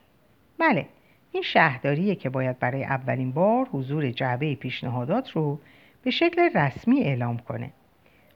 بله 0.60 0.86
این 1.32 1.44
شهرداریه 1.44 2.16
که 2.16 2.30
باید 2.30 2.60
برای 2.60 2.84
اولین 2.84 3.32
بار 3.32 3.68
حضور 3.72 4.12
جعبه 4.12 4.56
پیشنهادات 4.56 5.32
رو 5.32 5.60
به 6.04 6.12
شکل 6.12 6.50
رسمی 6.56 7.02
اعلام 7.02 7.38
کنه. 7.38 7.72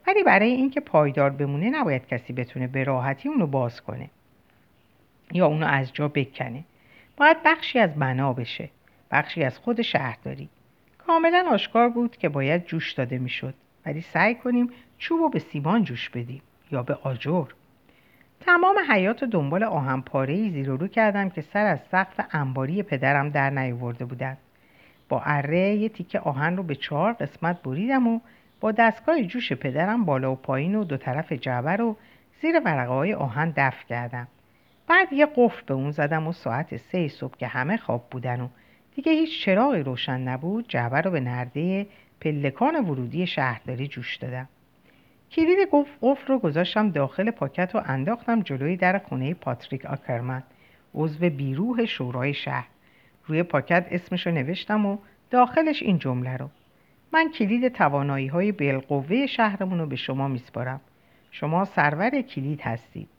ولی 0.08 0.24
برای 0.24 0.52
اینکه 0.52 0.80
پایدار 0.80 1.30
بمونه 1.30 1.70
نباید 1.70 2.08
کسی 2.08 2.34
بتونه 2.34 2.68
به 2.68 2.84
راحتی 2.84 3.30
اونو 3.30 3.48
باز 3.48 3.82
کنه. 3.82 4.10
یا 5.34 5.48
اونو 5.48 5.68
از 5.68 5.94
جا 5.94 6.08
بکنه. 6.08 6.64
باید 7.18 7.38
بخشی 7.46 7.80
از 7.80 7.96
بنا 7.96 8.34
بشه. 8.34 8.70
بخشی 9.12 9.44
از 9.44 9.58
خود 9.58 9.82
شهرداری. 9.82 10.50
کاملا 10.98 11.46
آشکار 11.52 11.90
بود 11.90 12.18
که 12.18 12.30
باید 12.30 12.66
جوش 12.66 12.94
داده 12.94 13.18
می‌شد. 13.18 13.54
ولی 13.86 14.02
سعی 14.02 14.36
کنیم 14.36 14.70
چوب 14.98 15.22
و 15.22 15.30
به 15.30 15.40
سیمان 15.40 15.84
جوش 15.84 16.10
بدیم 16.10 16.42
یا 16.72 16.84
به 16.84 16.94
آجر. 16.94 17.46
تمام 18.46 18.76
حیات 18.90 19.24
دنبال 19.24 19.64
آهنپاره 19.64 20.50
زیر 20.50 20.70
و 20.70 20.78
رو 20.78 20.88
کردم 20.88 21.30
که 21.30 21.42
سر 21.42 21.66
از 21.66 21.80
سقف 21.92 22.26
انباری 22.32 22.84
پدرم 22.84 23.30
در 23.30 23.50
نیاورده 23.50 24.06
بودند 24.06 24.38
با 25.10 25.22
اره 25.26 25.76
یه 25.76 25.90
تیکه 25.90 26.20
آهن 26.20 26.58
رو 26.58 26.64
به 26.64 26.76
چهار 26.76 27.14
قسمت 27.14 27.62
بریدم 27.62 28.08
و 28.08 28.20
با 28.60 28.72
دستگاه 28.72 29.24
جوش 29.24 29.54
پدرم 29.54 30.06
بالا 30.06 30.32
و 30.32 30.36
پایین 30.36 30.76
و 30.76 30.84
دو 30.84 30.98
طرف 30.98 31.32
جعبه 31.32 31.76
رو 31.76 31.98
زیر 32.42 32.62
ورقه 32.66 32.94
های 32.94 33.14
آهن 33.14 33.54
دفع 33.58 33.86
کردم. 33.88 34.28
بعد 34.92 35.14
یه 35.14 35.28
قفل 35.36 35.62
به 35.66 35.74
اون 35.74 35.92
زدم 35.92 36.28
و 36.28 36.32
ساعت 36.32 36.78
سه 36.78 37.08
صبح 37.08 37.38
که 37.38 37.48
همه 37.48 37.78
خواب 37.78 38.08
بودن 38.12 38.42
و 38.42 38.48
دیگه 38.96 39.12
هیچ 39.12 39.46
چراغی 39.46 39.80
روشن 39.80 40.20
نبود 40.20 40.68
جعبه 40.68 41.02
رو 41.02 41.12
به 41.12 41.20
نرده 41.20 41.88
پلکان 42.22 42.76
ورودی 42.76 43.28
شهرداری 43.28 43.88
جوش 43.88 44.16
دادم. 44.16 44.50
کلید 45.32 45.70
قفل 46.02 46.28
رو 46.28 46.40
گذاشتم 46.40 46.90
داخل 46.90 47.32
پاکت 47.32 47.76
و 47.76 47.82
انداختم 47.86 48.42
جلوی 48.42 48.78
در 48.78 48.98
خونه 48.98 49.34
پاتریک 49.34 49.86
آکرمن 49.86 50.44
عضو 50.96 51.30
بیروح 51.30 51.86
شورای 51.86 52.34
شهر. 52.34 52.68
روی 53.26 53.44
پاکت 53.44 53.88
اسمش 53.92 54.28
رو 54.28 54.34
نوشتم 54.34 54.86
و 54.86 54.98
داخلش 55.30 55.84
این 55.84 56.00
جمله 56.00 56.38
رو. 56.38 56.50
من 57.14 57.32
کلید 57.32 57.68
توانایی 57.68 58.28
های 58.28 58.52
بالقوه 58.52 59.26
شهرمون 59.26 59.80
رو 59.80 59.86
به 59.86 59.96
شما 59.96 60.28
میسپارم. 60.28 60.82
شما 61.32 61.66
سرور 61.66 62.22
کلید 62.22 62.62
هستید. 62.62 63.10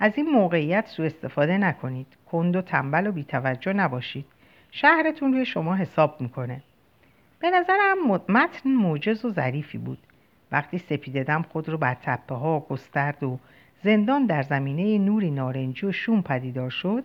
از 0.00 0.12
این 0.16 0.30
موقعیت 0.30 0.86
سوء 0.86 1.06
استفاده 1.06 1.58
نکنید. 1.58 2.06
کند 2.32 2.56
و 2.56 2.62
تنبل 2.62 3.06
و 3.06 3.12
بیتوجه 3.12 3.72
نباشید. 3.72 4.26
شهرتون 4.70 5.32
روی 5.32 5.46
شما 5.46 5.74
حساب 5.74 6.20
می‌کنه. 6.20 6.62
به 7.40 7.50
نظرم 7.50 8.06
متن 8.28 8.70
موجز 8.70 9.24
و 9.24 9.30
ظریفی 9.30 9.78
بود. 9.78 9.98
وقتی 10.52 10.78
سپیددم 10.78 11.42
خود 11.42 11.68
رو 11.68 11.78
بر 11.78 11.94
تپه 11.94 12.34
ها 12.34 12.60
گسترد 12.60 13.22
و 13.22 13.38
زندان 13.84 14.26
در 14.26 14.42
زمینه 14.42 14.98
نوری 14.98 15.30
نارنجی 15.30 15.86
و 15.86 15.92
شوم 15.92 16.22
پدیدار 16.22 16.70
شد 16.70 17.04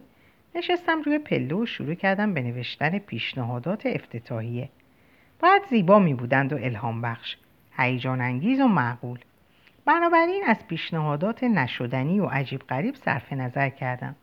نشستم 0.56 1.02
روی 1.02 1.20
پله 1.20 1.56
و 1.56 1.66
شروع 1.66 1.94
کردم 1.94 2.34
به 2.34 2.42
نوشتن 2.42 2.98
پیشنهادات 2.98 3.86
افتتاحیه. 3.86 4.70
باید 5.40 5.62
زیبا 5.70 6.00
می 6.00 6.14
بودند 6.14 6.54
و 6.54 6.56
الهام 6.56 7.02
بخش. 7.02 7.38
هیجان 7.78 8.22
انگیز 8.22 8.60
و 8.60 8.68
معقول. 8.68 9.20
بنابراین 9.86 10.44
از 10.48 10.68
پیشنهادات 10.68 11.44
نشدنی 11.44 12.20
و 12.20 12.26
عجیب 12.26 12.62
غریب 12.62 12.96
صرف 12.96 13.34
نظر 13.34 13.70
کردم. 13.70 14.16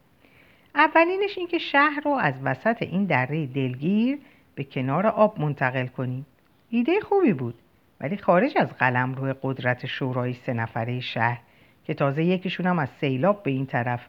اولینش 0.74 1.38
اینکه 1.38 1.58
شهر 1.58 2.00
رو 2.04 2.10
از 2.10 2.34
وسط 2.44 2.82
این 2.82 3.04
دره 3.04 3.46
دلگیر 3.46 4.18
به 4.54 4.64
کنار 4.64 5.06
آب 5.06 5.40
منتقل 5.40 5.86
کنیم. 5.86 6.26
ایده 6.70 7.00
خوبی 7.00 7.32
بود 7.32 7.54
ولی 8.00 8.16
خارج 8.16 8.52
از 8.56 8.68
قلم 8.68 9.14
روی 9.14 9.34
قدرت 9.42 9.86
شورای 9.86 10.32
سه 10.32 10.52
نفره 10.52 11.00
شهر 11.00 11.40
که 11.84 11.94
تازه 11.94 12.24
یکیشون 12.24 12.66
هم 12.66 12.78
از 12.78 12.88
سیلاب 13.00 13.42
به 13.42 13.50
این 13.50 13.66
طرف 13.66 14.06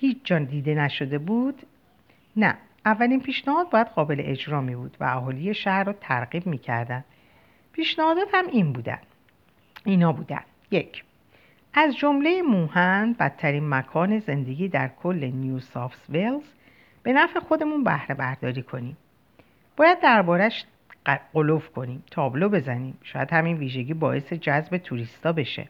هیچ 0.00 0.18
جان 0.24 0.44
دیده 0.44 0.74
نشده 0.74 1.18
بود 1.18 1.62
نه. 2.36 2.58
اولین 2.84 3.20
پیشنهاد 3.20 3.70
باید 3.70 3.86
قابل 3.86 4.22
اجرا 4.24 4.60
می 4.60 4.76
بود 4.76 4.96
و 5.00 5.04
اهالی 5.04 5.54
شهر 5.54 5.84
رو 5.84 5.92
ترغیب 5.92 6.46
می 6.46 6.58
کردن. 6.58 7.04
پیشنهادات 7.72 8.28
هم 8.32 8.46
این 8.46 8.72
بودن. 8.72 8.98
اینا 9.84 10.12
بودن. 10.12 10.42
یک. 10.70 11.04
از 11.74 11.96
جمله 11.96 12.42
موهن 12.42 13.16
بدترین 13.18 13.68
مکان 13.68 14.18
زندگی 14.18 14.68
در 14.68 14.88
کل 15.02 15.24
نیو 15.34 15.58
سافت 15.58 16.10
ویلز 16.10 16.44
به 17.02 17.12
نفع 17.12 17.40
خودمون 17.40 17.84
بهره 17.84 18.14
برداری 18.14 18.62
کنیم. 18.62 18.96
باید 19.76 20.00
دربارش 20.00 20.64
قلوف 21.32 21.70
کنیم 21.70 22.04
تابلو 22.10 22.48
بزنیم. 22.48 22.98
شاید 23.02 23.32
همین 23.32 23.56
ویژگی 23.56 23.94
باعث 23.94 24.32
جذب 24.32 24.76
توریستا 24.76 25.32
بشه. 25.32 25.68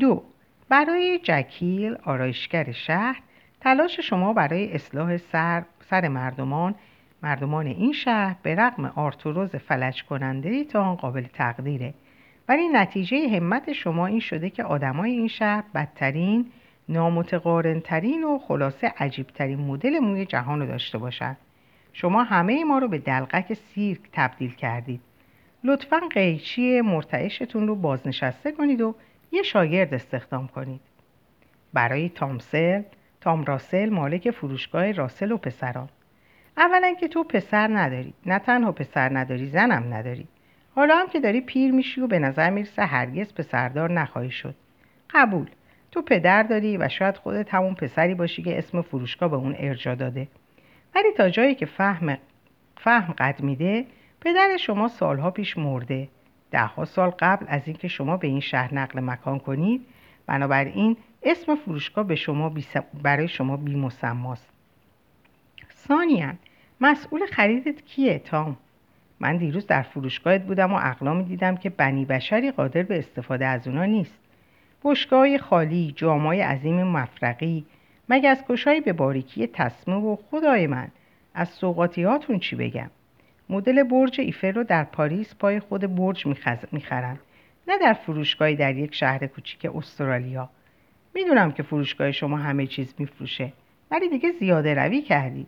دو. 0.00 0.24
برای 0.68 1.20
جکیل 1.22 1.96
آرایشگر 2.04 2.72
شهر 2.72 3.20
تلاش 3.60 4.00
شما 4.00 4.32
برای 4.32 4.72
اصلاح 4.72 5.16
سر, 5.16 5.64
سر 5.80 6.08
مردمان 6.08 6.74
مردمان 7.22 7.66
این 7.66 7.92
شهر 7.92 8.36
به 8.42 8.54
رغم 8.54 8.84
آرتوروز 8.84 9.56
فلج 9.56 10.04
کننده 10.04 10.64
تا 10.64 10.82
آن 10.82 10.96
قابل 10.96 11.22
تقدیره. 11.22 11.94
ولی 12.48 12.68
نتیجه 12.68 13.28
همت 13.28 13.72
شما 13.72 14.06
این 14.06 14.20
شده 14.20 14.50
که 14.50 14.64
آدمای 14.64 15.10
این 15.10 15.28
شهر 15.28 15.64
بدترین 15.74 16.50
نامتقارنترین 16.88 18.24
و 18.24 18.38
خلاصه 18.38 18.92
عجیبترین 18.98 19.58
مدل 19.58 19.98
موی 19.98 20.26
جهان 20.26 20.60
رو 20.60 20.66
داشته 20.66 20.98
باشند 20.98 21.36
شما 21.92 22.22
همه 22.22 22.64
ما 22.64 22.78
رو 22.78 22.88
به 22.88 22.98
دلقک 22.98 23.52
سیرک 23.52 24.00
تبدیل 24.12 24.54
کردید. 24.54 25.00
لطفا 25.64 26.00
قیچی 26.10 26.80
مرتعشتون 26.80 27.68
رو 27.68 27.74
بازنشسته 27.74 28.52
کنید 28.52 28.80
و 28.80 28.94
یه 29.32 29.42
شاگرد 29.42 29.94
استخدام 29.94 30.48
کنید. 30.48 30.80
برای 31.72 32.08
تامسل 32.08 32.82
تام 33.20 33.44
راسل 33.44 33.88
مالک 33.88 34.30
فروشگاه 34.30 34.92
راسل 34.92 35.32
و 35.32 35.36
پسران. 35.36 35.88
اولا 36.56 36.94
که 37.00 37.08
تو 37.08 37.24
پسر 37.24 37.68
نداری. 37.68 38.14
نه 38.26 38.38
تنها 38.38 38.72
پسر 38.72 39.18
نداری 39.18 39.46
زنم 39.46 39.94
نداری. 39.94 40.28
حالا 40.74 40.96
هم 40.96 41.08
که 41.08 41.20
داری 41.20 41.40
پیر 41.40 41.72
میشی 41.72 42.00
و 42.00 42.06
به 42.06 42.18
نظر 42.18 42.50
می‌رسه 42.50 42.82
هرگز 42.82 43.34
پسردار 43.34 43.92
نخواهی 43.92 44.30
شد. 44.30 44.54
قبول. 45.14 45.46
تو 45.90 46.02
پدر 46.02 46.42
داری 46.42 46.76
و 46.76 46.88
شاید 46.88 47.16
خودت 47.16 47.54
همون 47.54 47.74
پسری 47.74 48.14
باشی 48.14 48.42
که 48.42 48.58
اسم 48.58 48.82
فروشگاه 48.82 49.30
به 49.30 49.36
اون 49.36 49.54
ارجا 49.58 49.94
داده. 49.94 50.28
ولی 50.94 51.08
تا 51.16 51.30
جایی 51.30 51.54
که 51.54 51.66
فهم 51.66 52.18
فهم 52.76 53.14
قد 53.18 53.42
میده 53.42 53.86
پدر 54.20 54.56
شما 54.56 54.88
سالها 54.88 55.30
پیش 55.30 55.58
مرده. 55.58 56.08
دهها 56.50 56.84
سال 56.84 57.10
قبل 57.10 57.46
از 57.48 57.62
اینکه 57.66 57.88
شما 57.88 58.16
به 58.16 58.26
این 58.26 58.40
شهر 58.40 58.74
نقل 58.74 59.00
مکان 59.00 59.38
کنید 59.38 59.86
بنابراین 60.26 60.96
اسم 61.22 61.54
فروشگاه 61.54 62.06
به 62.06 62.14
شما 62.14 62.54
برای 63.02 63.28
شما 63.28 63.56
بی 63.56 63.74
مسماست. 63.74 64.48
ثانیا 65.72 66.32
مسئول 66.80 67.26
خریدت 67.26 67.84
کیه 67.84 68.18
تام؟ 68.18 68.56
من 69.20 69.36
دیروز 69.36 69.66
در 69.66 69.82
فروشگاهت 69.82 70.42
بودم 70.42 70.72
و 70.72 70.78
اقلامی 70.82 71.24
دیدم 71.24 71.56
که 71.56 71.70
بنی 71.70 72.04
بشری 72.04 72.50
قادر 72.50 72.82
به 72.82 72.98
استفاده 72.98 73.46
از 73.46 73.68
اونا 73.68 73.84
نیست. 73.84 74.18
بشگاه 74.84 75.38
خالی 75.38 75.92
جامای 75.96 76.40
عظیم 76.40 76.82
مفرقی 76.82 77.64
مگه 78.08 78.36
کشایی 78.48 78.80
به 78.80 78.92
باریکی 78.92 79.46
تسمه 79.46 79.94
و 79.94 80.16
خدای 80.30 80.66
من 80.66 80.88
از 81.34 81.48
سوقاتیاتون 81.48 82.38
چی 82.38 82.56
بگم؟ 82.56 82.90
مدل 83.48 83.82
برج 83.82 84.20
ایفل 84.20 84.52
رو 84.52 84.64
در 84.64 84.84
پاریس 84.84 85.34
پای 85.34 85.60
خود 85.60 85.96
برج 85.96 86.26
می‌خرن. 86.72 87.18
نه 87.68 87.78
در 87.78 87.92
فروشگاهی 87.92 88.56
در 88.56 88.76
یک 88.76 88.94
شهر 88.94 89.26
کوچیک 89.26 89.66
استرالیا. 89.74 90.48
می‌دونم 91.14 91.52
که 91.52 91.62
فروشگاه 91.62 92.12
شما 92.12 92.36
همه 92.36 92.66
چیز 92.66 92.94
میفروشه 92.98 93.52
ولی 93.90 94.08
دیگه 94.08 94.32
زیاده 94.40 94.74
روی 94.74 95.02
کردی. 95.02 95.46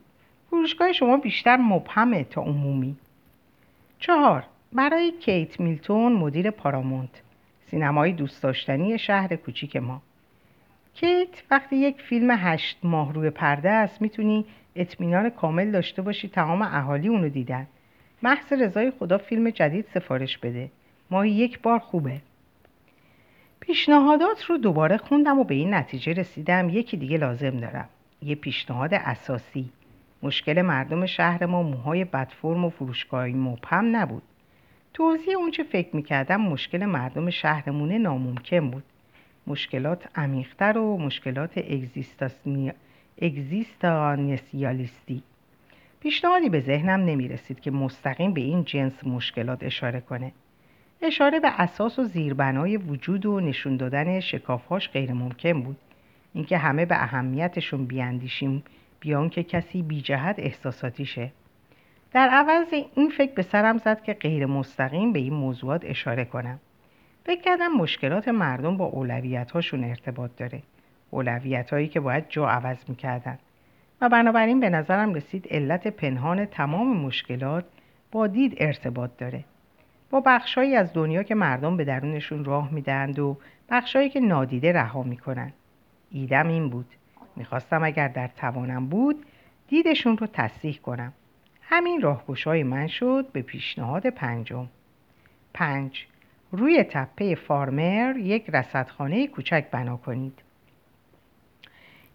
فروشگاه 0.50 0.92
شما 0.92 1.16
بیشتر 1.16 1.56
مبهمه 1.56 2.24
تا 2.24 2.42
عمومی. 2.42 2.96
چهار. 3.98 4.44
برای 4.72 5.12
کیت 5.12 5.60
میلتون 5.60 6.12
مدیر 6.12 6.50
پارامونت. 6.50 7.22
سینمای 7.70 8.12
دوست 8.12 8.42
داشتنی 8.42 8.98
شهر 8.98 9.36
کوچیک 9.36 9.76
ما. 9.76 10.02
کیت 10.94 11.42
وقتی 11.50 11.76
یک 11.76 12.02
فیلم 12.02 12.30
هشت 12.30 12.78
ماه 12.82 13.12
روی 13.12 13.30
پرده 13.30 13.70
است 13.70 14.02
می‌تونی 14.02 14.44
اطمینان 14.76 15.30
کامل 15.30 15.70
داشته 15.70 16.02
باشی 16.02 16.28
تمام 16.28 16.62
اهالی 16.62 17.08
اونو 17.08 17.28
دیدن. 17.28 17.66
محض 18.22 18.52
رضای 18.52 18.92
خدا 18.98 19.18
فیلم 19.18 19.50
جدید 19.50 19.86
سفارش 19.94 20.38
بده. 20.38 20.70
ماهی 21.10 21.30
یک 21.30 21.60
بار 21.60 21.78
خوبه. 21.78 22.20
پیشنهادات 23.60 24.44
رو 24.44 24.58
دوباره 24.58 24.96
خوندم 24.96 25.38
و 25.38 25.44
به 25.44 25.54
این 25.54 25.74
نتیجه 25.74 26.12
رسیدم. 26.12 26.68
یکی 26.68 26.96
دیگه 26.96 27.18
لازم 27.18 27.56
دارم. 27.56 27.88
یه 28.22 28.34
پیشنهاد 28.34 28.94
اساسی. 28.94 29.68
مشکل 30.26 30.62
مردم 30.62 31.06
شهر 31.06 31.46
ما 31.46 31.62
موهای 31.62 32.04
بدفرم 32.04 32.64
و 32.64 32.70
فروشگاهی 32.70 33.32
مبهم 33.32 33.96
نبود. 33.96 34.22
توضیح 34.94 35.36
اونچه 35.36 35.62
فکر 35.62 35.96
می‌کردم 35.96 36.40
مشکل 36.40 36.84
مردم 36.84 37.30
شهرمونه 37.30 37.98
ناممکن 37.98 38.70
بود. 38.70 38.84
مشکلات 39.46 40.08
عمیقتر 40.14 40.78
و 40.78 40.98
مشکلات 40.98 41.58
اگزیستانسیالیستی. 43.22 45.22
پیشنهادی 46.00 46.48
به 46.48 46.60
ذهنم 46.60 47.04
نمی 47.04 47.28
رسید 47.28 47.60
که 47.60 47.70
مستقیم 47.70 48.32
به 48.32 48.40
این 48.40 48.64
جنس 48.64 49.06
مشکلات 49.06 49.62
اشاره 49.62 50.00
کنه. 50.00 50.32
اشاره 51.02 51.40
به 51.40 51.60
اساس 51.60 51.98
و 51.98 52.04
زیربنای 52.04 52.76
وجود 52.76 53.26
و 53.26 53.40
نشون 53.40 53.76
دادن 53.76 54.20
شکافهاش 54.20 54.88
غیر 54.88 55.12
ممکن 55.12 55.62
بود. 55.62 55.76
اینکه 56.34 56.58
همه 56.58 56.86
به 56.86 57.02
اهمیتشون 57.02 57.84
بیاندیشیم 57.84 58.62
بیان 59.06 59.28
که 59.28 59.42
کسی 59.42 59.82
بی 59.82 60.00
جهت 60.00 60.34
احساساتی 60.38 61.06
شه. 61.06 61.32
در 62.12 62.28
عوض 62.28 62.66
این 62.94 63.10
فکر 63.10 63.32
به 63.34 63.42
سرم 63.42 63.78
زد 63.78 64.02
که 64.02 64.12
غیر 64.12 64.46
مستقیم 64.46 65.12
به 65.12 65.18
این 65.18 65.34
موضوعات 65.34 65.84
اشاره 65.84 66.24
کنم. 66.24 66.58
فکر 67.24 67.40
کردم 67.40 67.68
مشکلات 67.68 68.28
مردم 68.28 68.76
با 68.76 68.84
اولویت 68.84 69.50
هاشون 69.50 69.84
ارتباط 69.84 70.30
داره. 70.36 70.62
اولویت 71.10 71.70
هایی 71.70 71.88
که 71.88 72.00
باید 72.00 72.24
جا 72.28 72.48
عوض 72.48 72.76
می‌کردن. 72.88 73.38
و 74.00 74.08
بنابراین 74.08 74.60
به 74.60 74.70
نظرم 74.70 75.14
رسید 75.14 75.46
علت 75.50 75.86
پنهان 75.86 76.44
تمام 76.44 76.96
مشکلات 76.96 77.64
با 78.12 78.26
دید 78.26 78.54
ارتباط 78.56 79.10
داره. 79.18 79.44
با 80.10 80.20
بخشهایی 80.20 80.76
از 80.76 80.92
دنیا 80.92 81.22
که 81.22 81.34
مردم 81.34 81.76
به 81.76 81.84
درونشون 81.84 82.44
راه 82.44 82.74
می‌دهند 82.74 83.18
و 83.18 83.38
بخشهایی 83.70 84.10
که 84.10 84.20
نادیده 84.20 84.72
رها 84.72 85.02
می‌کنن. 85.02 85.52
ایدم 86.10 86.48
این 86.48 86.68
بود. 86.68 86.86
می‌خواستم 87.36 87.84
اگر 87.84 88.08
در 88.08 88.28
توانم 88.28 88.86
بود 88.86 89.26
دیدشون 89.68 90.18
رو 90.18 90.26
تصحیح 90.26 90.78
کنم. 90.78 91.12
همین 91.62 92.00
راهگشای 92.00 92.62
من 92.62 92.86
شد 92.86 93.26
به 93.32 93.42
پیشنهاد 93.42 94.06
پنجم. 94.06 94.68
پنج 95.54 96.06
روی 96.52 96.84
تپه 96.90 97.34
فارمر 97.34 98.16
یک 98.16 98.50
رصدخانه 98.50 99.26
کوچک 99.26 99.64
بنا 99.70 99.96
کنید. 99.96 100.42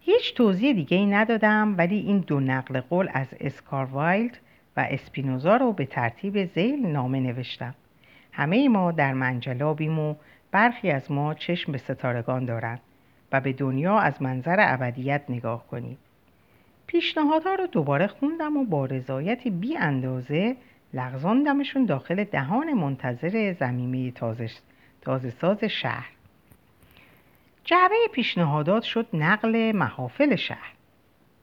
هیچ 0.00 0.34
توضیح 0.34 0.72
دیگه 0.72 0.96
ای 0.96 1.06
ندادم 1.06 1.74
ولی 1.78 1.98
این 1.98 2.18
دو 2.18 2.40
نقل 2.40 2.80
قول 2.80 3.08
از 3.12 3.26
اسکاروایلد 3.40 4.38
و 4.76 4.86
اسپینوزا 4.90 5.56
رو 5.56 5.72
به 5.72 5.86
ترتیب 5.86 6.44
زیل 6.44 6.86
نامه 6.86 7.20
نوشتم. 7.20 7.74
همه 8.32 8.68
ما 8.68 8.92
در 8.92 9.12
منجلابیم 9.12 9.98
و 9.98 10.14
برخی 10.50 10.90
از 10.90 11.10
ما 11.10 11.34
چشم 11.34 11.72
به 11.72 11.78
ستارگان 11.78 12.44
دارند. 12.44 12.80
و 13.32 13.40
به 13.40 13.52
دنیا 13.52 13.98
از 13.98 14.22
منظر 14.22 14.56
ابدیت 14.58 15.22
نگاه 15.28 15.66
کنید. 15.66 15.98
پیشنهادها 16.86 17.54
رو 17.54 17.66
دوباره 17.66 18.06
خوندم 18.06 18.56
و 18.56 18.64
با 18.64 18.86
رضایتی 18.86 19.50
بی 19.50 19.76
اندازه 19.76 20.56
لغزاندمشون 20.94 21.84
داخل 21.84 22.24
دهان 22.24 22.72
منتظر 22.72 23.52
زمیمه 23.52 24.10
تازه, 24.10 24.50
تازه 25.00 25.30
ساز 25.30 25.64
شهر. 25.64 26.10
جعبه 27.64 27.94
پیشنهادات 28.12 28.82
شد 28.82 29.06
نقل 29.12 29.72
محافل 29.72 30.36
شهر. 30.36 30.72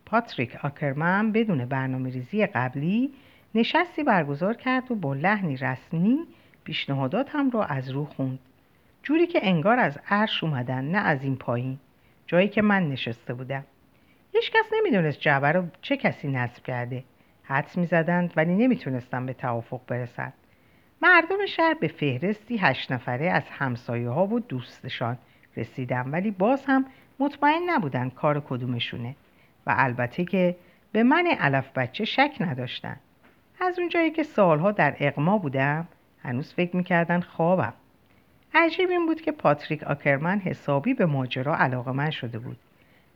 پاتریک 0.06 0.66
آکرمن 0.66 1.32
بدون 1.32 1.66
برنامه 1.66 2.10
ریزی 2.10 2.46
قبلی 2.46 3.12
نشستی 3.56 4.04
برگزار 4.04 4.54
کرد 4.54 4.92
و 4.92 4.96
با 4.96 5.14
لحنی 5.14 5.58
رسمی 5.58 6.20
پیشنهادات 6.64 7.36
هم 7.36 7.50
را 7.50 7.64
از 7.64 7.90
رو 7.90 8.06
خوند. 8.06 8.40
جوری 9.04 9.28
که 9.28 9.40
انگار 9.44 9.80
از 9.80 10.00
عرش 10.10 10.44
اومدن 10.44 10.84
نه 10.84 10.98
از 10.98 11.24
این 11.24 11.36
پایین. 11.36 11.80
جایی 12.28 12.48
که 12.48 12.62
من 12.62 12.90
نشسته 12.90 13.34
بودم. 13.34 13.64
هیچ 14.34 14.52
کس 14.52 14.66
نمی‌دونست 14.78 15.20
جعبه 15.20 15.52
رو 15.52 15.68
چه 15.82 15.98
کسی 15.98 16.28
نصب 16.28 16.64
کرده. 16.64 17.04
حدس 17.44 17.78
می‌زدند 17.78 18.34
ولی 18.36 18.56
نمی‌تونستن 18.56 19.26
به 19.26 19.34
توافق 19.34 19.82
برسند 19.88 20.34
مردم 21.02 21.46
شهر 21.46 21.74
به 21.74 21.88
فهرستی 21.88 22.58
هشت 22.58 22.92
نفره 22.92 23.30
از 23.30 23.44
همسایه 23.50 24.10
ها 24.10 24.28
و 24.28 24.40
دوستشان 24.40 25.18
رسیدم 25.58 26.12
ولی 26.12 26.32
باز 26.32 26.66
هم 26.66 26.86
مطمئن 27.20 27.62
نبودن 27.70 28.10
کار 28.10 28.40
کدومشونه. 28.40 29.16
و 29.66 29.76
البته 29.78 30.26
که 30.26 30.56
به 30.92 31.04
من 31.04 31.28
علف 31.40 31.72
بچه 31.76 32.06
شک 32.06 32.32
نداشتن. 32.40 32.98
از 33.62 33.80
اونجایی 33.80 34.12
که 34.12 34.24
سالها 34.24 34.72
در 34.72 34.96
اقما 35.00 35.38
بودم 35.38 35.88
هنوز 36.24 36.54
فکر 36.54 36.76
می‌کردن 36.76 37.20
خوابم. 37.20 37.74
عجیب 38.54 38.90
این 38.90 39.06
بود 39.06 39.22
که 39.22 39.32
پاتریک 39.32 39.84
آکرمن 39.84 40.40
حسابی 40.40 40.94
به 40.94 41.06
ماجرا 41.06 41.58
علاقه 41.58 41.92
من 41.92 42.10
شده 42.10 42.40
بود. 42.40 42.58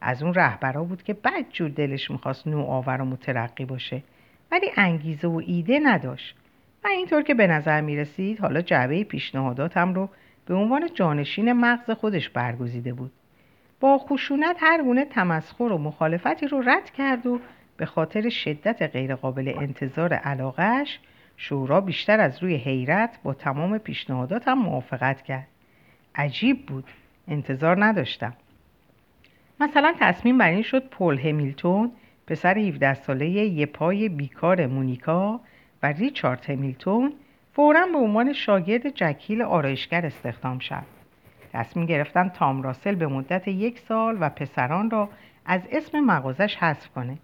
از 0.01 0.23
اون 0.23 0.33
رهبرا 0.33 0.83
بود 0.83 1.03
که 1.03 1.13
بد 1.13 1.49
جور 1.51 1.69
دلش 1.69 2.11
می‌خواست 2.11 2.47
نوآور 2.47 3.01
و 3.01 3.05
مترقی 3.05 3.65
باشه 3.65 4.03
ولی 4.51 4.71
انگیزه 4.77 5.27
و 5.27 5.41
ایده 5.45 5.79
نداشت. 5.83 6.35
و 6.83 6.87
اینطور 6.87 7.21
که 7.21 7.33
به 7.33 7.47
نظر 7.47 7.81
می‌رسید 7.81 8.39
حالا 8.39 8.61
جعبه 8.61 9.03
پیشنهاداتم 9.03 9.93
رو 9.93 10.09
به 10.45 10.53
عنوان 10.53 10.89
جانشین 10.93 11.53
مغز 11.53 11.91
خودش 11.91 12.29
برگزیده 12.29 12.93
بود. 12.93 13.11
با 13.79 13.97
خشونت 13.97 14.57
هر 14.59 14.83
گونه 14.83 15.05
تمسخر 15.05 15.63
و 15.63 15.77
مخالفتی 15.77 16.47
رو 16.47 16.61
رد 16.61 16.89
کرد 16.89 17.25
و 17.25 17.39
به 17.77 17.85
خاطر 17.85 18.29
شدت 18.29 18.81
غیرقابل 18.81 19.53
انتظار 19.57 20.13
علاقش 20.13 20.99
شورا 21.37 21.81
بیشتر 21.81 22.19
از 22.19 22.43
روی 22.43 22.55
حیرت 22.55 23.19
با 23.23 23.33
تمام 23.33 23.77
پیشنهاداتم 23.77 24.53
موافقت 24.53 25.21
کرد. 25.21 25.47
عجیب 26.15 26.65
بود. 26.65 26.85
انتظار 27.27 27.85
نداشتم. 27.85 28.33
مثلا 29.59 29.95
تصمیم 29.99 30.37
بر 30.37 30.49
این 30.49 30.61
شد 30.61 30.89
پل 30.89 31.17
همیلتون 31.17 31.91
پسر 32.27 32.57
17 32.57 32.93
ساله 32.93 33.29
یه 33.29 33.65
پای 33.65 34.09
بیکار 34.09 34.67
مونیکا 34.67 35.39
و 35.83 35.87
ریچارد 35.87 36.49
همیلتون 36.49 37.13
فورا 37.53 37.85
به 37.91 37.97
عنوان 37.97 38.33
شاگرد 38.33 38.89
جکیل 38.89 39.41
آرایشگر 39.41 40.05
استخدام 40.05 40.59
شد. 40.59 40.85
تصمیم 41.53 41.85
گرفتن 41.85 42.29
تام 42.29 42.61
راسل 42.61 42.95
به 42.95 43.07
مدت 43.07 43.47
یک 43.47 43.79
سال 43.79 44.17
و 44.19 44.29
پسران 44.29 44.89
را 44.89 45.09
از 45.45 45.61
اسم 45.71 45.99
مغازش 45.99 46.55
حذف 46.55 46.87
کنه 46.87 47.17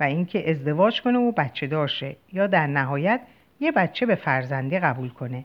و 0.00 0.04
اینکه 0.04 0.50
ازدواج 0.50 1.02
کنه 1.02 1.18
و 1.18 1.32
بچه 1.32 1.66
دارشه 1.66 2.16
یا 2.32 2.46
در 2.46 2.66
نهایت 2.66 3.20
یه 3.60 3.72
بچه 3.72 4.06
به 4.06 4.14
فرزندی 4.14 4.78
قبول 4.78 5.08
کنه. 5.08 5.44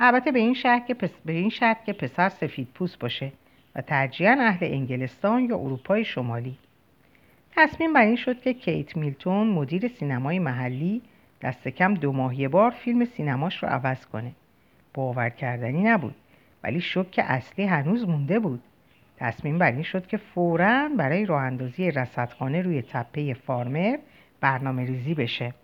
البته 0.00 0.32
به 0.32 0.38
این 0.38 0.54
شرط 0.54 0.86
که 0.86 0.94
پس... 0.94 1.10
به 1.24 1.32
این 1.32 1.50
شرط 1.50 1.84
که 1.84 1.92
پسر 1.92 2.28
سفید 2.28 2.68
پوست 2.74 2.98
باشه 2.98 3.32
و 3.74 3.80
ترجیحاً 3.80 4.36
اهل 4.40 4.66
انگلستان 4.66 5.44
یا 5.44 5.58
اروپای 5.58 6.04
شمالی. 6.04 6.58
تصمیم 7.56 7.92
بر 7.92 8.04
این 8.04 8.16
شد 8.16 8.40
که 8.40 8.54
کیت 8.54 8.96
میلتون 8.96 9.46
مدیر 9.46 9.88
سینمای 9.88 10.38
محلی 10.38 11.02
دست 11.42 11.68
کم 11.68 11.94
دو 11.94 12.12
ماه 12.12 12.48
بار 12.48 12.70
فیلم 12.70 13.04
سینماش 13.04 13.62
رو 13.62 13.68
عوض 13.68 14.06
کنه. 14.06 14.32
باور 14.94 15.28
کردنی 15.28 15.82
نبود 15.82 16.14
ولی 16.62 16.80
شک 16.80 17.14
اصلی 17.18 17.64
هنوز 17.64 18.08
مونده 18.08 18.38
بود. 18.38 18.62
تصمیم 19.16 19.58
بر 19.58 19.72
این 19.72 19.82
شد 19.82 20.06
که 20.06 20.16
فوراً 20.16 20.90
برای 20.96 21.26
راه 21.26 21.42
اندازی 21.42 21.90
رصدخانه 21.90 22.62
روی 22.62 22.82
تپه 22.82 23.34
فارمر 23.34 23.98
برنامه 24.40 24.84
ریزی 24.84 25.14
بشه. 25.14 25.54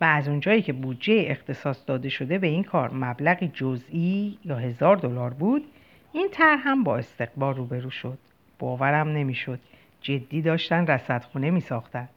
و 0.00 0.04
از 0.04 0.28
اونجایی 0.28 0.62
که 0.62 0.72
بودجه 0.72 1.24
اختصاص 1.28 1.84
داده 1.86 2.08
شده 2.08 2.38
به 2.38 2.46
این 2.46 2.64
کار 2.64 2.94
مبلغی 2.94 3.48
جزئی 3.48 4.38
یا 4.44 4.56
هزار 4.56 4.96
دلار 4.96 5.30
بود 5.30 5.64
این 6.12 6.28
طرح 6.32 6.60
هم 6.64 6.84
با 6.84 6.96
استقبال 6.96 7.54
روبرو 7.54 7.90
شد. 7.90 8.18
باورم 8.58 9.08
نمی‌شد. 9.08 9.60
جدی 10.00 10.42
داشتن 10.42 10.86
رصدخونه 10.86 11.50
می 11.50 11.60
ساختن. 11.60 12.08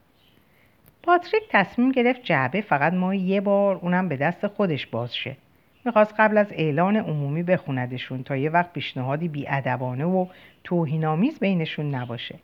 پاتریک 1.02 1.42
تصمیم 1.50 1.92
گرفت 1.92 2.22
جعبه 2.22 2.60
فقط 2.60 2.92
ما 2.92 3.14
یه 3.14 3.40
بار 3.40 3.76
اونم 3.76 4.08
به 4.08 4.16
دست 4.16 4.46
خودش 4.46 4.86
باز 4.86 5.16
شه. 5.16 5.36
می‌خواست 5.84 6.14
قبل 6.18 6.38
از 6.38 6.46
اعلان 6.50 6.96
عمومی 6.96 7.42
بخوندشون 7.42 8.22
تا 8.22 8.36
یه 8.36 8.50
وقت 8.50 8.72
پیشنهادی 8.72 9.28
بیادبانه 9.28 10.04
و 10.04 10.26
توهینآمیز 10.64 11.38
بینشون 11.38 11.94
نباشه. 11.94 12.38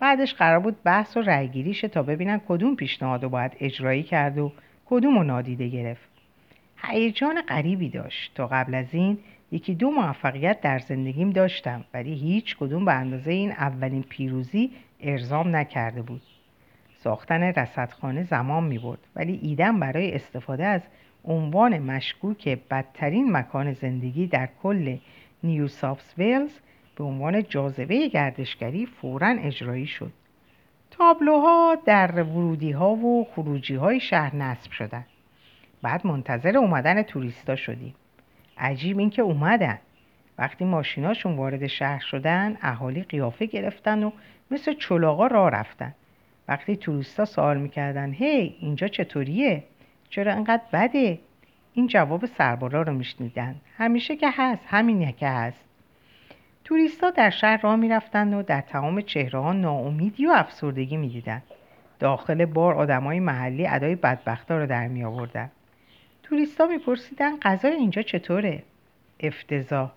بعدش 0.00 0.34
قرار 0.34 0.58
بود 0.58 0.82
بحث 0.84 1.16
و 1.16 1.20
رأیگیری 1.20 1.74
تا 1.74 2.02
ببینن 2.02 2.40
کدوم 2.48 2.76
پیشنهاد 2.76 3.22
رو 3.22 3.28
باید 3.28 3.56
اجرایی 3.60 4.02
کرد 4.02 4.38
و 4.38 4.52
کدوم 4.86 5.18
رو 5.18 5.24
نادیده 5.24 5.68
گرفت؟ 5.68 6.08
هیجان 6.76 7.42
غریبی 7.42 7.88
داشت. 7.88 8.34
تا 8.34 8.46
قبل 8.46 8.74
از 8.74 8.94
این 8.94 9.18
یکی 9.52 9.74
دو 9.74 9.90
موفقیت 9.90 10.60
در 10.60 10.78
زندگیم 10.78 11.30
داشتم 11.30 11.84
ولی 11.94 12.14
هیچ 12.14 12.56
کدوم 12.56 12.84
به 12.84 12.92
اندازه 12.92 13.32
این 13.32 13.52
اولین 13.52 14.02
پیروزی 14.02 14.70
ارزام 15.00 15.56
نکرده 15.56 16.02
بود. 16.02 16.22
ساختن 16.94 17.42
رصدخانه 17.42 18.22
زمان 18.22 18.64
می 18.64 18.78
برد 18.78 18.98
ولی 19.16 19.38
ایدم 19.42 19.80
برای 19.80 20.14
استفاده 20.14 20.64
از 20.64 20.82
عنوان 21.24 21.78
مشکوک 21.78 22.48
بدترین 22.70 23.32
مکان 23.32 23.72
زندگی 23.72 24.26
در 24.26 24.48
کل 24.62 24.96
نیو 25.42 25.68
سافت 25.68 26.14
ویلز 26.18 26.58
به 26.96 27.04
عنوان 27.04 27.44
جاذبه 27.48 28.08
گردشگری 28.08 28.86
فورا 28.86 29.28
اجرایی 29.28 29.86
شد. 29.86 30.12
تابلوها 30.92 31.76
در 31.84 32.22
ورودی 32.22 32.70
ها 32.70 32.90
و 32.90 33.26
خروجی 33.34 33.74
های 33.74 34.00
شهر 34.00 34.36
نصب 34.36 34.70
شدن. 34.72 35.04
بعد 35.82 36.06
منتظر 36.06 36.56
اومدن 36.56 37.02
توریستا 37.02 37.56
شدیم. 37.56 37.94
عجیب 38.58 38.98
اینکه 38.98 39.22
اومدن. 39.22 39.78
وقتی 40.38 40.64
ماشیناشون 40.64 41.36
وارد 41.36 41.66
شهر 41.66 41.98
شدن 42.00 42.56
اهالی 42.62 43.02
قیافه 43.02 43.46
گرفتن 43.46 44.02
و 44.02 44.10
مثل 44.50 44.74
چلاغا 44.74 45.26
راه 45.26 45.50
رفتن. 45.50 45.94
وقتی 46.48 46.76
توریستا 46.76 47.24
سوال 47.24 47.58
می‌کردن 47.58 48.12
هی 48.12 48.56
اینجا 48.60 48.88
چطوریه؟ 48.88 49.64
چرا 50.10 50.32
انقدر 50.32 50.62
بده؟ 50.72 51.18
این 51.74 51.86
جواب 51.86 52.26
سربالا 52.26 52.82
رو 52.82 52.92
میشنیدن. 52.92 53.54
همیشه 53.78 54.16
که 54.16 54.30
هست 54.32 54.62
همینه 54.66 55.12
که 55.12 55.28
هست. 55.28 55.64
توریستا 56.64 57.10
در 57.10 57.30
شهر 57.30 57.60
راه 57.60 57.76
می‌رفتند 57.76 58.34
و 58.34 58.42
در 58.42 58.60
تمام 58.60 59.00
چهره 59.00 59.38
ها 59.38 59.52
ناامیدی 59.52 60.26
و 60.26 60.30
افسردگی 60.30 60.96
می‌دیدند 60.96 61.42
داخل 61.98 62.44
بار 62.44 62.74
آدمای 62.74 63.20
محلی 63.20 63.66
ادای 63.66 63.94
بدبختا 63.94 64.58
رو 64.58 64.66
در 64.66 64.88
می 64.88 65.04
آوردن 65.04 65.50
توریستا 66.22 66.66
میپرسیدن 66.66 67.38
غذای 67.42 67.72
اینجا 67.72 68.02
چطوره؟ 68.02 68.62
افتضاح. 69.20 69.90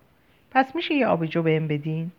پس 0.50 0.76
میشه 0.76 0.94
یه 0.94 1.06
آبجو 1.06 1.42
بهم 1.42 1.68
بدین؟ 1.68 2.10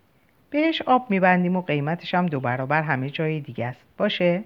بهش 0.50 0.82
آب 0.82 1.10
میبندیم 1.10 1.56
و 1.56 1.62
قیمتش 1.62 2.14
هم 2.14 2.26
دو 2.26 2.40
برابر 2.40 2.82
همه 2.82 3.10
جای 3.10 3.40
دیگه 3.40 3.66
است. 3.66 3.86
باشه؟ 3.98 4.44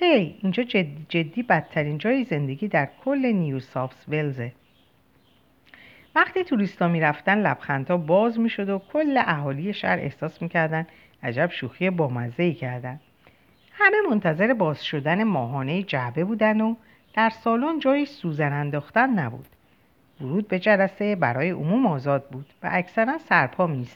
هی 0.00 0.36
اینجا 0.42 0.62
جدی, 0.62 1.06
جدی 1.08 1.42
بدترین 1.42 1.98
جای 1.98 2.24
زندگی 2.24 2.68
در 2.68 2.88
کل 3.04 3.26
نیو 3.26 3.60
سافت 3.60 4.04
ولزه 4.08 4.52
وقتی 6.18 6.44
توریستا 6.44 6.88
می‌رفتن 6.88 7.38
لبخندها 7.38 7.96
باز 7.96 8.38
می‌شد 8.38 8.68
و 8.68 8.82
کل 8.92 9.22
اهالی 9.26 9.72
شهر 9.72 9.98
احساس 9.98 10.42
می‌کردن 10.42 10.86
عجب 11.22 11.50
شوخی 11.50 11.90
بامزه 11.90 12.42
ای 12.42 12.54
کردن. 12.54 13.00
همه 13.72 13.96
منتظر 14.10 14.54
باز 14.54 14.84
شدن 14.84 15.24
ماهانه 15.24 15.82
جعبه 15.82 16.24
بودن 16.24 16.60
و 16.60 16.74
در 17.14 17.30
سالن 17.30 17.78
جای 17.78 18.06
سوزن 18.06 18.52
انداختن 18.52 19.10
نبود. 19.10 19.46
ورود 20.20 20.48
به 20.48 20.58
جلسه 20.58 21.16
برای 21.16 21.50
عموم 21.50 21.86
آزاد 21.86 22.28
بود 22.28 22.46
و 22.62 22.68
اکثرا 22.72 23.18
سرپا 23.18 23.66
می 23.66 23.86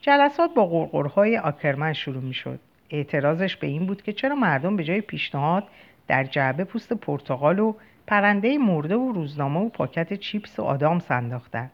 جلسات 0.00 0.54
با 0.54 0.66
قرقرهای 0.66 1.38
آکرمن 1.38 1.92
شروع 1.92 2.22
می 2.22 2.34
شد. 2.34 2.60
اعتراضش 2.90 3.56
به 3.56 3.66
این 3.66 3.86
بود 3.86 4.02
که 4.02 4.12
چرا 4.12 4.34
مردم 4.34 4.76
به 4.76 4.84
جای 4.84 5.00
پیشنهاد 5.00 5.64
در 6.08 6.24
جعبه 6.24 6.64
پوست 6.64 6.92
پرتغال 6.92 7.58
و 7.58 7.74
پرنده 8.06 8.58
مرده 8.58 8.96
و 8.96 9.12
روزنامه 9.12 9.60
و 9.60 9.68
پاکت 9.68 10.14
چیپس 10.14 10.58
و 10.58 10.62
آدام 10.62 10.98
سنداختن 10.98 11.70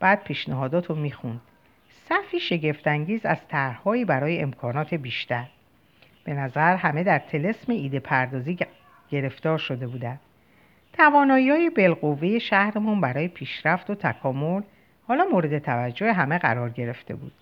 بعد 0.00 0.24
پیشنهادات 0.24 0.86
رو 0.86 0.94
می‌خوند. 0.96 1.40
صفی 1.88 2.40
شگفتانگیز 2.40 3.26
از 3.26 3.38
طرحهایی 3.48 4.04
برای 4.04 4.40
امکانات 4.42 4.94
بیشتر. 4.94 5.46
به 6.24 6.34
نظر 6.34 6.76
همه 6.76 7.02
در 7.02 7.18
تلسم 7.18 7.72
ایده 7.72 8.00
پردازی 8.00 8.58
گرفتار 9.10 9.58
شده 9.58 9.86
بودند 9.86 10.20
توانایی 10.92 11.50
های 11.50 11.70
بالقوه 11.70 12.38
شهرمون 12.38 13.00
برای 13.00 13.28
پیشرفت 13.28 13.90
و 13.90 13.94
تکامل 13.94 14.62
حالا 15.08 15.24
مورد 15.32 15.58
توجه 15.58 16.12
همه 16.12 16.38
قرار 16.38 16.70
گرفته 16.70 17.14
بود. 17.14 17.32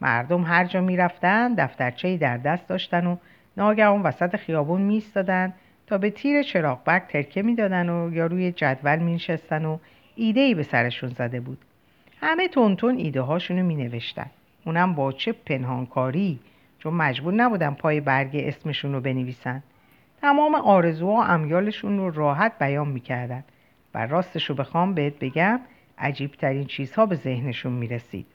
مردم 0.00 0.42
هر 0.42 0.64
جا 0.64 0.80
می‌رفتن 0.80 1.54
دفترچه‌ای 1.54 2.18
در 2.18 2.36
دست 2.36 2.68
داشتن 2.68 3.06
و 3.06 3.16
ناگهان 3.56 4.02
وسط 4.02 4.36
خیابون 4.36 4.80
میستادن 4.80 5.54
تا 5.86 5.98
به 5.98 6.10
تیر 6.10 6.42
چراغ 6.42 6.84
برق 6.84 7.06
ترکه 7.06 7.42
می‌دادن 7.42 7.88
و 7.88 8.14
یا 8.14 8.26
روی 8.26 8.52
جدول 8.52 8.98
مینشستن 8.98 9.64
و 9.64 9.78
ایده 10.16 10.40
ای 10.40 10.54
به 10.54 10.62
سرشون 10.62 11.10
زده 11.10 11.40
بود. 11.40 11.58
همه 12.20 12.48
تونتون 12.48 12.96
ایده 12.96 13.20
هاشونو 13.20 13.62
می 13.62 13.76
نوشتن 13.76 14.30
اونم 14.64 14.94
با 14.94 15.12
چه 15.12 15.32
پنهانکاری؟ 15.32 16.38
چون 16.78 16.94
مجبور 16.94 17.34
نبودن 17.34 17.74
پای 17.74 18.00
برگ 18.00 18.30
اسمشون 18.34 18.92
رو 18.92 19.00
بنویسن. 19.00 19.62
تمام 20.20 20.54
آرزوها 20.54 21.12
و 21.12 21.24
امیالشون 21.24 21.98
رو 21.98 22.10
راحت 22.10 22.52
بیان 22.58 22.88
می‌کردن. 22.88 23.44
و 23.94 24.06
راستش 24.06 24.50
رو 24.50 24.54
بخوام 24.54 24.94
بهت 24.94 25.18
بگم 25.18 25.60
عجیبترین 25.98 26.64
چیزها 26.64 27.06
به 27.06 27.14
ذهنشون 27.14 27.72
می‌رسید. 27.72 28.26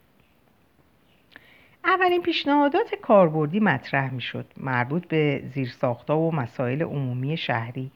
اولین 1.87 2.21
پیشنهادات 2.21 2.95
کاربردی 2.95 3.59
مطرح 3.59 4.13
می‌شد. 4.13 4.45
مربوط 4.57 5.07
به 5.07 5.43
زیرساختها 5.53 6.19
و 6.19 6.35
مسائل 6.35 6.81
عمومی 6.83 7.37
شهری. 7.37 7.91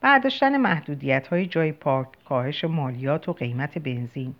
برداشتن 0.00 0.56
محدودیت 0.56 1.26
های 1.26 1.46
جای 1.46 1.72
پارک 1.72 2.08
کاهش 2.24 2.64
مالیات 2.64 3.28
و 3.28 3.32
قیمت 3.32 3.78
بنزین. 3.78 4.34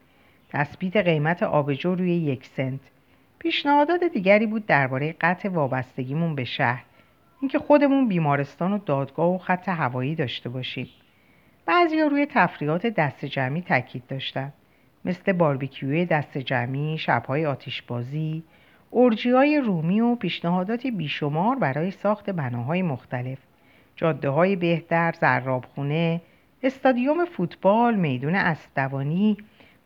تثبیت 0.49 0.97
قیمت 0.97 1.43
آبجو 1.43 1.95
روی 1.95 2.11
یک 2.11 2.47
سنت. 2.47 2.81
پیشنهادات 3.39 4.05
دیگری 4.05 4.47
بود 4.47 4.67
درباره 4.67 5.15
قطع 5.21 5.49
وابستگیمون 5.49 6.35
به 6.35 6.45
شهر. 6.45 6.85
اینکه 7.41 7.59
خودمون 7.59 8.09
بیمارستان 8.09 8.73
و 8.73 8.79
دادگاه 8.79 9.35
و 9.35 9.39
خط 9.39 9.69
هوایی 9.69 10.15
داشته 10.15 10.49
باشیم. 10.49 10.89
بعضیا 11.67 12.07
روی 12.07 12.27
تفریحات 12.27 12.87
دست 12.87 13.25
جمعی 13.25 13.63
تاکید 13.63 14.07
داشتن. 14.07 14.53
مثل 15.05 15.33
باربیکیوی 15.33 16.07
دست 16.07 16.39
جمعی 16.39 16.99
شبهای 16.99 17.47
آتیشبازی 17.47 18.43
اورجی 18.95 19.31
های 19.31 19.61
رومی 19.61 20.01
و 20.01 20.15
پیشنهاداتی 20.15 20.91
بیشمار 20.91 21.57
برای 21.57 21.91
ساخت 21.91 22.31
بناهای 22.31 22.83
مختلف. 22.83 23.39
جاده 23.97 24.29
های 24.29 24.57
بهتر، 24.57 25.15
زرابخونه، 25.21 26.21
استادیوم 26.63 27.25
فوتبال، 27.25 27.95
میدون 27.95 28.35
اسبدوانی 28.35 29.37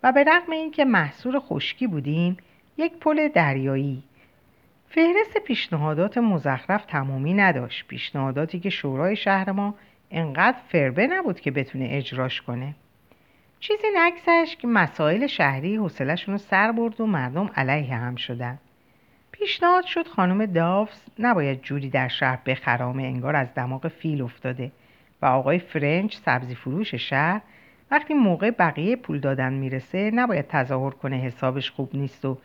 و 0.03 0.13
به 0.13 0.25
رغم 0.25 0.53
اینکه 0.53 0.85
محصول 0.85 1.39
خشکی 1.39 1.87
بودیم 1.87 2.37
یک 2.79 2.93
پل 2.93 3.29
دریایی. 3.29 4.03
فهرست 4.89 5.39
پیشنهادات 5.39 6.19
مزخرف 6.19 6.85
تمامی 6.85 7.35
نداشت. 7.35 7.87
پیشنهاداتی 7.89 8.61
که 8.61 8.71
شورای 8.71 9.17
شهر 9.17 9.53
ما 9.53 9.75
انقدر 10.11 10.59
فربه 10.69 11.07
نبود 11.07 11.41
که 11.41 11.51
بتونه 11.51 11.89
اجراش 11.91 12.43
کنه. 12.43 12.75
چیزی 13.61 13.87
نگذشت 13.97 14.59
که 14.59 14.67
مسائل 14.67 15.27
شهری 15.27 15.77
حوصلهشون 15.77 16.35
رو 16.35 16.39
سر 16.39 16.73
برد 16.73 17.01
و 17.01 17.07
مردم 17.07 17.51
علیه 17.57 17.95
هم 17.95 18.17
شدن. 18.17 18.59
پیشنهاد 19.39 19.85
شد 19.85 20.07
خانم 20.07 20.47
داوز 20.47 21.03
نباید 21.19 21.63
جوری 21.63 21.91
در 21.91 22.09
شهر 22.09 22.39
بخرامه 22.47 23.03
انگار 23.03 23.37
از 23.37 23.55
دماغ 23.55 23.89
فیل 23.89 24.23
افتاده 24.23 24.73
و 25.23 25.27
آقای 25.27 25.59
فرنچ 25.59 26.17
سبزی 26.17 26.55
فروش 26.55 26.95
شهر 26.95 27.41
وقتی 27.91 28.15
موقع 28.15 28.51
بقیه 28.51 28.97
پول 28.97 29.21
دادن 29.21 29.53
می‌رسه 29.53 30.11
نباید 30.11 30.47
تظاهر 30.49 30.91
کنه 30.91 31.17
حسابش 31.17 31.71
خوب 31.71 31.91
نیست 31.95 32.25
و 32.25 32.39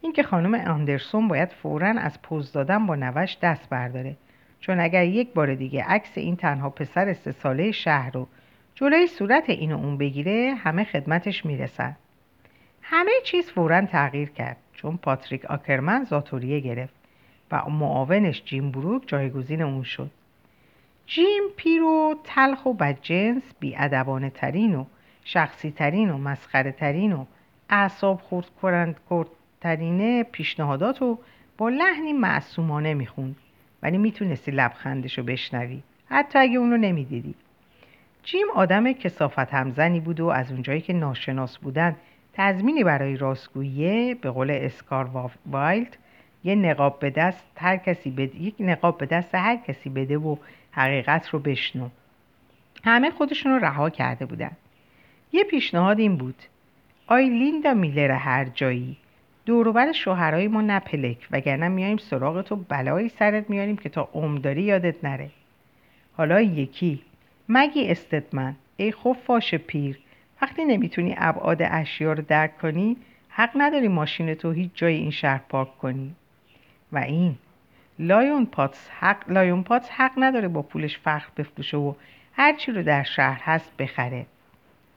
اینکه 0.00 0.22
خانم 0.22 0.54
آندرسون 0.54 1.28
باید 1.28 1.48
فورا 1.48 1.88
از 1.88 2.22
پوز 2.22 2.52
دادن 2.52 2.86
با 2.86 2.94
نوش 2.94 3.36
دست 3.42 3.68
برداره. 3.70 4.16
چون 4.60 4.80
اگر 4.80 5.04
یک 5.04 5.32
بار 5.32 5.54
دیگه 5.54 5.84
عکس 5.84 6.18
این 6.18 6.36
تنها 6.36 6.70
پسر 6.70 7.12
سه 7.12 7.32
ساله 7.32 7.72
شهر 7.72 8.10
رو 8.10 8.28
جلوی 8.74 9.06
صورت 9.06 9.50
این 9.50 9.72
و 9.72 9.76
اون 9.78 9.98
بگیره 9.98 10.54
همه 10.64 10.84
خدمتش 10.84 11.46
می‌رسن. 11.46 11.96
همه 12.82 13.12
چیز 13.24 13.50
فورا 13.50 13.80
تغییر 13.80 14.30
کرد. 14.30 14.56
چون 14.82 14.96
پاتریک 14.96 15.44
آکرمن 15.44 16.04
زاتوریه 16.04 16.60
گرفت 16.60 16.94
و 17.52 17.70
معاونش 17.70 18.42
جیم 18.44 18.70
بروک 18.70 19.02
جایگزین 19.06 19.62
اون 19.62 19.82
شد. 19.82 20.10
جیم 21.06 21.42
پیرو 21.56 22.14
تلخ 22.24 22.66
و 22.66 22.74
بدجنس 22.74 23.42
بیادبانه 23.60 24.30
ترین 24.30 24.74
و 24.74 24.84
شخصی 25.24 25.70
ترین 25.70 26.10
و 26.10 26.18
مسخره 26.18 26.72
ترین 26.72 27.12
و 27.12 27.24
اعصاب 27.70 28.20
خورد 28.20 29.28
ترینه 29.60 30.22
پیشنهادات 30.22 31.02
رو 31.02 31.18
با 31.58 31.68
لحنی 31.68 32.12
معصومانه 32.12 32.94
می‌خوند. 32.94 33.36
ولی 33.82 33.98
می‌تونستی 33.98 34.50
لبخندش 34.50 35.18
رو 35.18 35.24
بشنوی 35.24 35.82
حتی 36.08 36.38
اگه 36.38 36.58
اونو 36.58 36.76
نمی‌دیدی. 36.76 37.34
جیم 38.22 38.46
آدم 38.54 38.92
کسافت 38.92 39.38
همزنی 39.38 40.00
بود 40.00 40.20
و 40.20 40.26
از 40.26 40.52
اونجایی 40.52 40.80
که 40.80 40.92
ناشناس 40.92 41.58
بودن 41.58 41.96
تضمینی 42.40 42.84
برای 42.84 43.16
راستگویی 43.16 44.14
به 44.14 44.30
قول 44.30 44.50
اسکار 44.50 45.30
وایلد 45.46 45.96
یه 46.44 46.54
نقاب 46.54 46.98
به 46.98 47.10
دست 47.10 47.44
هر 47.56 47.76
کسی 47.76 48.10
بده 48.10 48.42
یک 48.42 48.54
نقاب 48.60 48.98
به 48.98 49.06
دست 49.06 49.34
هر 49.34 49.56
کسی 49.56 49.90
بده 49.90 50.18
و 50.18 50.36
حقیقت 50.72 51.28
رو 51.28 51.38
بشنو. 51.38 51.88
همه 52.84 53.10
خودشون 53.10 53.52
رو 53.52 53.58
رها 53.58 53.90
کرده 53.90 54.26
بودن. 54.26 54.50
یه 55.32 55.44
پیشنهاد 55.44 55.98
این 55.98 56.16
بود. 56.16 56.34
آی 57.06 57.28
لیندا 57.28 57.74
میلر 57.74 58.10
هرجایی. 58.10 58.96
دوروبر 59.46 59.92
شوهرای 59.92 60.48
ما 60.48 60.60
نپلک 60.60 61.28
وگرنه 61.30 61.68
میایم 61.68 61.96
سراغ 61.96 62.42
تو 62.42 62.56
بلایی 62.56 63.08
سرت 63.08 63.50
میاریم 63.50 63.76
که 63.76 63.88
تا 63.88 64.08
عمر 64.14 64.38
داری 64.38 64.62
یادت 64.62 65.04
نره. 65.04 65.30
حالا 66.16 66.40
یکی. 66.40 67.02
مگی 67.48 67.88
استدمن. 67.88 68.56
ای 68.76 68.92
خفاش 68.92 69.54
پیر. 69.54 69.98
وقتی 70.42 70.64
نمی‌تونی 70.64 71.14
ابعاد 71.18 71.62
اشیا 71.62 72.12
رو 72.12 72.22
درک 72.22 72.58
کنی 72.58 72.96
حق 73.28 73.50
نداری 73.54 73.88
ماشین 73.88 74.34
تو 74.34 74.50
هیچ 74.50 74.70
جای 74.74 74.94
این 74.94 75.10
شهر 75.10 75.40
پارک 75.48 75.78
کنی. 75.78 76.14
و 76.92 76.98
این 76.98 77.34
لاینل 77.98 78.46
پاتس 78.46 78.88
حق 79.00 79.30
لاینل 79.30 79.62
پاتس 79.62 79.90
حق 79.90 80.12
نداره 80.16 80.48
با 80.48 80.62
پولش 80.62 80.98
فخر 80.98 81.28
بفروشه 81.36 81.76
و 81.76 81.94
هر 82.32 82.52
چی 82.56 82.72
رو 82.72 82.82
در 82.82 83.02
شهر 83.02 83.40
هست 83.44 83.76
بخره. 83.76 84.26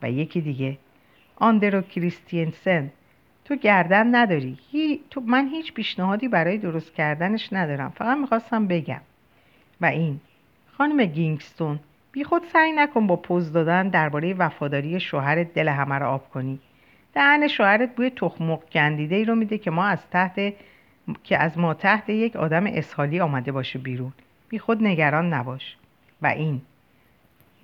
و 0.02 0.12
یکی 0.12 0.42
دیگه 0.42 0.78
آندرو 1.36 1.82
کریستینسن 1.82 2.92
تو 3.46 3.56
گردن 3.56 4.16
نداری. 4.16 4.58
هی... 4.72 5.00
تو 5.10 5.22
من 5.22 5.48
هیچ 5.48 5.74
پیشنهادی 5.74 6.28
برای 6.28 6.58
درست 6.58 6.94
کردنش 6.94 7.50
ندارم. 7.52 7.90
فقط 7.90 8.18
می‌خواستم 8.18 8.68
بگم. 8.68 9.02
و 9.82 9.86
این 9.86 10.20
خانم 10.78 11.06
گینگستون 11.06 11.80
بی 12.14 12.24
خود 12.24 12.44
سعی 12.54 12.72
نکن 12.72 13.08
با 13.08 13.16
پوز 13.16 13.52
دادن 13.52 13.88
درباره 13.90 14.34
وفاداری 14.34 15.00
شوهرت 15.00 15.54
دل 15.54 15.68
همه 15.68 15.96
رو 15.96 16.06
آب 16.06 16.30
کنی. 16.30 16.60
دهن 17.14 17.48
شوهرت 17.48 17.96
بوی 17.96 18.10
تخمق 18.10 18.64
گندیده 18.72 19.16
ای 19.16 19.26
رو 19.26 19.36
میده 19.36 19.58
که 19.58 19.72
ما 19.72 19.86
از 19.86 20.10
تحت 20.10 20.54
که 21.24 21.38
از 21.38 21.58
ما 21.58 21.74
تحت 21.74 22.10
یک 22.10 22.36
آدم 22.36 22.66
اسحالی 22.68 23.20
آمده 23.20 23.52
باشه 23.52 23.80
بیرون. 23.80 24.14
بی 24.50 24.60
خود 24.60 24.84
نگران 24.84 25.34
نباش. 25.34 25.78
و 26.22 26.28
این. 26.28 26.62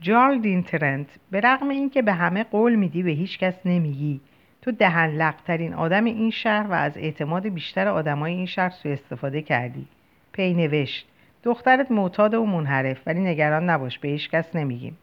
جارلدین 0.01 0.63
ترنت 0.63 1.07
به 1.31 1.41
رغم 1.41 1.69
اینکه 1.69 2.01
به 2.01 2.13
همه 2.13 2.43
قول 2.43 2.75
میدی 2.75 3.03
به 3.03 3.11
هیچ 3.11 3.39
کس 3.39 3.65
نمیگی. 3.65 4.21
تو 4.61 4.71
دهن 4.71 5.09
لقترین 5.09 5.73
آدم 5.73 6.05
این 6.05 6.31
شهر 6.31 6.67
و 6.67 6.73
از 6.73 6.97
اعتماد 6.97 7.47
بیشتر 7.47 7.87
آدمای 7.87 8.33
این 8.33 8.45
شهر 8.45 8.69
سوء 8.69 8.91
استفاده 8.91 9.41
کردی. 9.41 9.85
پی 10.31 10.53
نوشت. 10.53 11.07
دخترت 11.43 11.91
معتاد 11.91 12.33
و 12.33 12.45
منحرف 12.45 12.97
ولی 13.05 13.19
نگران 13.19 13.69
نباش 13.69 13.99
به 13.99 14.07
هیچ 14.07 14.29
کس 14.29 14.55
نمیگیم. 14.55 14.97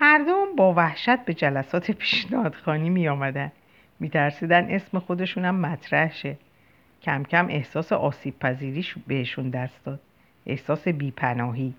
مردم 0.00 0.56
با 0.56 0.74
وحشت 0.74 1.24
به 1.24 1.34
جلسات 1.34 1.90
پیشنهادخانی 1.90 2.90
می 2.90 3.08
آمدن. 3.08 3.52
می 4.00 4.08
ترسیدن 4.08 4.70
اسم 4.70 4.98
خودشونم 4.98 5.54
مطرح 5.60 6.12
شه. 6.12 6.36
کم 7.02 7.22
کم 7.22 7.46
احساس 7.48 7.92
آسیب 7.92 8.38
پذیری 8.38 8.86
بهشون 9.06 9.50
دست 9.50 9.84
داد. 9.84 10.00
احساس 10.46 10.88
بیپناهی. 10.88 11.74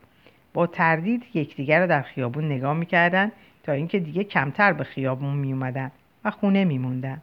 با 0.53 0.67
تردید 0.67 1.23
یکدیگر 1.33 1.81
رو 1.81 1.87
در 1.87 2.01
خیابون 2.01 2.45
نگاه 2.45 2.73
می‌کردن 2.73 3.31
تا 3.63 3.71
اینکه 3.71 3.99
دیگه 3.99 4.23
کمتر 4.23 4.73
به 4.73 4.83
خیابون 4.83 5.35
میومدن 5.35 5.91
و 6.25 6.31
خونه 6.31 6.65
میموندن 6.65 7.21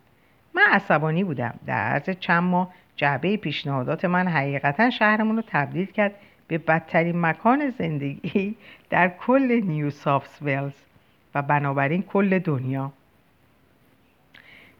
من 0.55 0.63
عصبانی 0.73 1.25
بودم. 1.25 1.55
در 1.67 1.75
عرض 1.75 2.11
چند 2.11 2.43
ماه 2.43 2.75
جعبه 2.97 3.37
پیشنهادات 3.37 4.05
من 4.05 4.29
حقیقتا 4.29 4.91
شهرمون 4.91 5.37
رو 5.37 5.43
تبدیل 5.47 5.87
کرد 5.87 6.15
به 6.49 6.59
بدترین 6.59 7.21
مکان 7.21 7.71
زندگی 7.71 8.57
در 8.91 9.09
کل 9.09 9.61
نیو 9.65 9.91
سافت 9.91 10.43
ولز 10.43 10.73
و 11.35 11.43
بنابراین 11.43 12.03
کل 12.03 12.39
دنیا. 12.39 12.93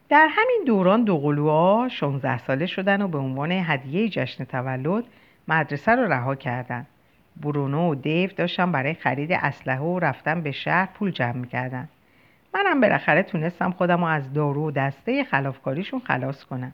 در 0.09 0.29
همین 0.31 0.63
دوران 0.67 1.05
دوقلوها 1.05 1.89
16 1.89 2.39
ساله 2.39 2.67
شدن 2.67 3.03
و 3.03 3.09
به 3.09 3.19
عنوان 3.19 3.53
هدیه 3.53 4.09
جشن 4.09 4.45
تولد 4.45 5.05
مدرسه 5.49 5.93
رو 5.93 6.13
رها 6.13 6.35
کردن. 6.35 6.87
برونو 7.43 7.91
و 7.91 7.95
دیو 7.95 8.31
داشتن 8.37 8.73
برای 8.73 8.95
خرید 8.95 9.33
اسلحه 9.33 9.81
و 9.81 9.99
رفتن 9.99 10.41
به 10.41 10.53
شهر 10.53 10.87
پول 10.87 11.11
جمع 11.11 11.37
می‌کردن. 11.37 11.89
منم 12.55 12.81
بالاخره 12.81 13.23
تونستم 13.23 13.71
خودم 13.71 14.01
رو 14.01 14.05
از 14.05 14.33
دارو 14.33 14.69
و 14.69 14.71
دسته 14.71 15.25
خلافکاریشون 15.25 16.01
خلاص 16.01 16.45
کنم. 16.45 16.73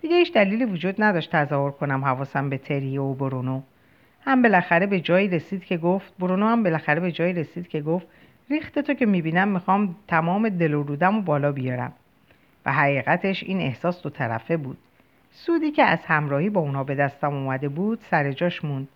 دیگه 0.00 0.16
هیچ 0.16 0.32
دلیلی 0.32 0.64
وجود 0.64 1.02
نداشت 1.02 1.30
تظاهر 1.36 1.70
کنم 1.70 2.04
حواسم 2.04 2.50
به 2.50 2.58
تریو 2.58 3.02
و 3.02 3.14
برونو. 3.14 3.62
هم 4.24 4.42
بالاخره 4.42 4.86
به 4.86 5.00
جایی 5.00 5.28
رسید 5.28 5.64
که 5.64 5.76
گفت 5.76 6.12
برونو 6.18 6.46
هم 6.46 6.62
بالاخره 6.62 7.00
به 7.00 7.12
جایی 7.12 7.32
رسید 7.32 7.68
که 7.68 7.80
گفت 7.80 8.06
ریخت 8.50 8.78
تو 8.78 8.94
که 8.94 9.06
می‌بینم 9.06 9.48
می‌خوام 9.48 9.96
تمام 10.08 10.48
دل 10.48 10.74
و 10.74 10.82
رودم 10.82 11.16
و 11.16 11.22
بالا 11.22 11.52
بیارم. 11.52 11.92
و 12.66 12.72
حقیقتش 12.72 13.42
این 13.42 13.60
احساس 13.60 14.02
دو 14.02 14.10
طرفه 14.10 14.56
بود. 14.56 14.78
سودی 15.30 15.70
که 15.70 15.82
از 15.82 15.98
همراهی 16.06 16.50
با 16.50 16.60
اونا 16.60 16.84
به 16.84 16.94
دستم 16.94 17.34
اومده 17.34 17.68
بود 17.68 17.98
سر 18.10 18.32
جاش 18.32 18.64
موند. 18.64 18.88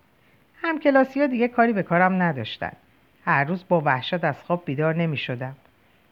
هم 0.61 0.79
کلاسی 0.79 1.21
ها 1.21 1.27
دیگه 1.27 1.47
کاری 1.47 1.73
به 1.73 1.83
کارم 1.83 2.21
نداشتن. 2.21 2.71
هر 3.25 3.43
روز 3.43 3.65
با 3.69 3.81
وحشت 3.85 4.23
از 4.23 4.41
خواب 4.43 4.63
بیدار 4.65 4.95
نمی 4.95 5.17
شدم 5.17 5.55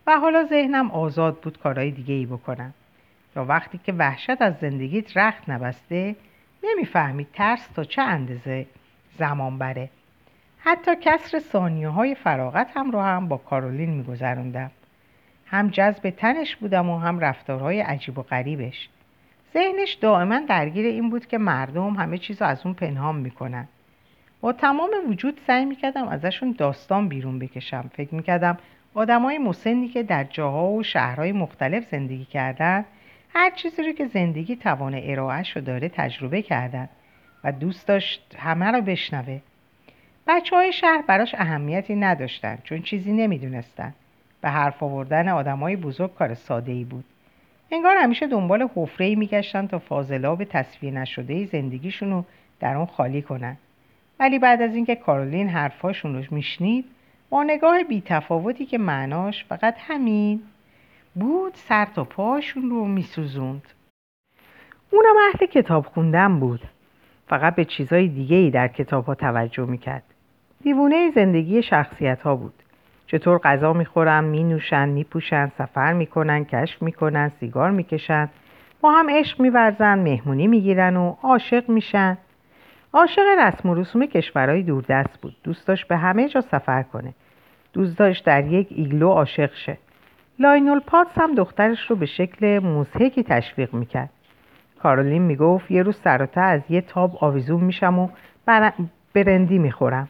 و 0.08 0.20
حالا 0.20 0.44
ذهنم 0.44 0.92
آزاد 0.92 1.40
بود 1.40 1.60
کارهای 1.60 1.92
دیگه 1.92 2.14
ای 2.14 2.26
بکنم. 2.26 2.74
یا 3.36 3.46
وقتی 3.46 3.80
که 3.84 3.94
وحشت 3.94 4.42
از 4.42 4.54
زندگیت 4.62 5.18
رخت 5.18 5.50
نبسته 5.50 6.16
نمی‌فهمی 6.64 7.28
ترس 7.34 7.68
تا 7.68 7.84
چه 7.84 8.02
اندازه 8.02 8.66
زمان 9.18 9.58
بره. 9.58 9.90
حتی 10.60 10.92
کسر 11.02 11.40
ثانیه 11.40 11.90
های 11.90 12.16
فراغت 12.16 12.68
هم 12.76 12.92
رو 12.92 13.02
هم 13.02 13.28
با 13.28 13.38
کارولین 13.38 13.90
میگذروندم. 13.90 14.72
هم 15.46 15.68
جذب 15.68 16.10
تنش 16.10 16.56
بودم 16.56 16.90
و 16.90 17.00
هم 17.00 17.20
رفتارهای 17.20 17.82
عجیب 17.82 18.18
و 18.18 18.22
غریبش. 18.22 18.90
ذهنش 19.54 19.94
دائما 19.94 20.40
درگیر 20.40 20.86
این 20.86 21.10
بود 21.10 21.26
که 21.26 21.38
مردم 21.38 21.90
همه 21.90 22.18
چیز 22.18 22.42
رو 22.42 22.48
از 22.48 22.66
اون 22.66 22.74
پنهان 22.74 23.16
می‌کنن. 23.16 23.68
با 24.42 24.54
تمام 24.54 24.90
وجود 25.10 25.42
سعی 25.48 25.66
می‌کردم 25.66 26.08
ازشون 26.08 26.56
داستان 26.58 27.08
بیرون 27.08 27.40
بکشم. 27.40 27.92
فکر 27.94 28.16
می‌کردم 28.16 28.58
آدمای 28.94 29.38
مسنی 29.38 29.88
که 29.88 30.04
در 30.04 30.24
جاها 30.24 30.68
و 30.68 30.84
شهرهای 30.84 31.32
مختلف 31.32 31.90
زندگی 31.92 32.26
کردن 32.26 32.86
هر 33.36 33.50
چیزی 33.50 33.84
رو 33.84 33.92
که 33.92 34.08
زندگی 34.08 34.56
توان 34.56 35.02
ارائهش 35.04 35.56
رو 35.56 35.62
داره 35.62 35.90
تجربه 35.90 36.42
کردن 36.42 36.90
و 37.44 37.52
دوست 37.52 37.88
داشت 37.88 38.36
همه 38.40 38.66
رو 38.66 38.82
بشنوه. 38.82 39.40
بچه 40.28 40.56
های 40.56 40.74
شهر 40.74 41.04
براش 41.08 41.36
اهمیتی 41.36 41.96
نداشتن 41.96 42.58
چون 42.64 42.82
چیزی 42.82 43.14
نمی‌دونستن. 43.14 43.94
به 44.42 44.50
حرف 44.50 44.84
آوردن 44.84 45.30
آدمای 45.30 45.76
بزرگ 45.76 46.16
کار 46.16 46.34
ساده 46.34 46.72
ای 46.72 46.84
بود. 46.84 47.06
انگار 47.72 47.98
همیشه 47.98 48.28
دنبال 48.28 48.70
حفره 48.76 49.16
میگشتن 49.16 49.68
تا 49.68 49.80
فاضلاب 49.80 50.44
تصویر 50.44 50.94
نشده 50.94 51.46
زندگیشون 51.46 52.12
رو 52.12 52.26
در 52.60 52.76
اون 52.76 52.86
خالی 52.86 53.22
کنن. 53.22 53.58
ولی 54.20 54.40
بعد 54.40 54.62
از 54.62 54.76
اینکه 54.76 54.96
کارولین 54.96 55.50
حرفاشون 55.50 56.16
رو 56.16 56.24
میشنید 56.32 56.86
با 57.30 57.44
نگاه 57.44 57.84
بیتفاوتی 57.84 58.66
که 58.66 58.78
معناش 58.78 59.46
فقط 59.46 59.76
همین 59.80 60.42
بود 61.16 61.54
سر 61.56 61.86
تا 61.86 62.04
پاشون 62.04 62.70
رو 62.70 62.86
میسوزوند. 62.86 63.64
اونم 64.92 65.16
اهل 65.28 65.46
کتاب 65.46 65.86
خوندن 65.86 66.40
بود. 66.40 66.62
فقط 67.28 67.56
به 67.56 67.66
چیزای 67.66 68.08
دیگه 68.08 68.38
ای 68.38 68.52
در 68.52 68.68
کتاب 68.68 69.06
ها 69.06 69.16
توجه 69.16 69.66
می‌کرد. 69.66 70.04
دیوونه 70.64 71.12
زندگی 71.16 71.64
شخصیت 71.64 72.22
ها 72.22 72.36
بود. 72.36 72.54
چطور 73.08 73.38
غذا 73.38 73.74
می‌خورن 73.74 74.24
مینوشن 74.24 74.90
میپوشن 74.90 75.52
سفر 75.58 75.94
می‌کنن 75.94 76.46
کشف 76.46 76.82
می‌کنن 76.82 77.32
سیگار 77.40 77.72
می‌کشن. 77.72 78.30
با 78.82 78.92
هم 78.92 79.10
عشق 79.10 79.40
میورزن 79.42 80.00
مهمونی 80.00 80.48
می‌گیرن 80.48 80.96
و 80.96 81.16
عاشق 81.24 81.70
میشن. 81.70 82.18
عاشق 82.94 83.22
رسم 83.40 83.70
و 83.70 83.76
رسوم 83.76 84.06
کشورهای 84.06 84.64
دوردست 84.64 85.22
بود. 85.22 85.36
دوست 85.44 85.68
داشت 85.68 85.88
به 85.88 85.98
همه 85.98 86.30
جا 86.30 86.42
سفر 86.42 86.84
کنه. 86.84 87.14
دوست 87.74 87.98
داشت 87.98 88.26
در 88.26 88.48
یک 88.48 88.68
ایگلو 88.70 89.10
عاشق 89.10 89.54
شه. 89.54 89.78
لاینل 90.44 90.80
پاتس 90.80 91.18
هم 91.18 91.36
دخترش 91.36 91.90
رو 91.90 91.96
به 91.96 92.06
شکل 92.06 92.60
مضحکی 92.60 93.24
تشویق 93.24 93.74
می‌کرد. 93.74 94.10
کارولین 94.80 95.22
می‌گفت 95.22 95.72
یه 95.72 95.84
روز 95.84 95.98
سر 96.04 96.19
و 96.19 96.27
ته 96.27 96.42
از 96.42 96.62
یه 96.70 96.82
تاب 96.82 97.18
آویزون 97.22 97.64
میشم 97.64 98.00
و 98.00 98.10
برندی 99.14 99.58
می‌خورم. 99.58 100.08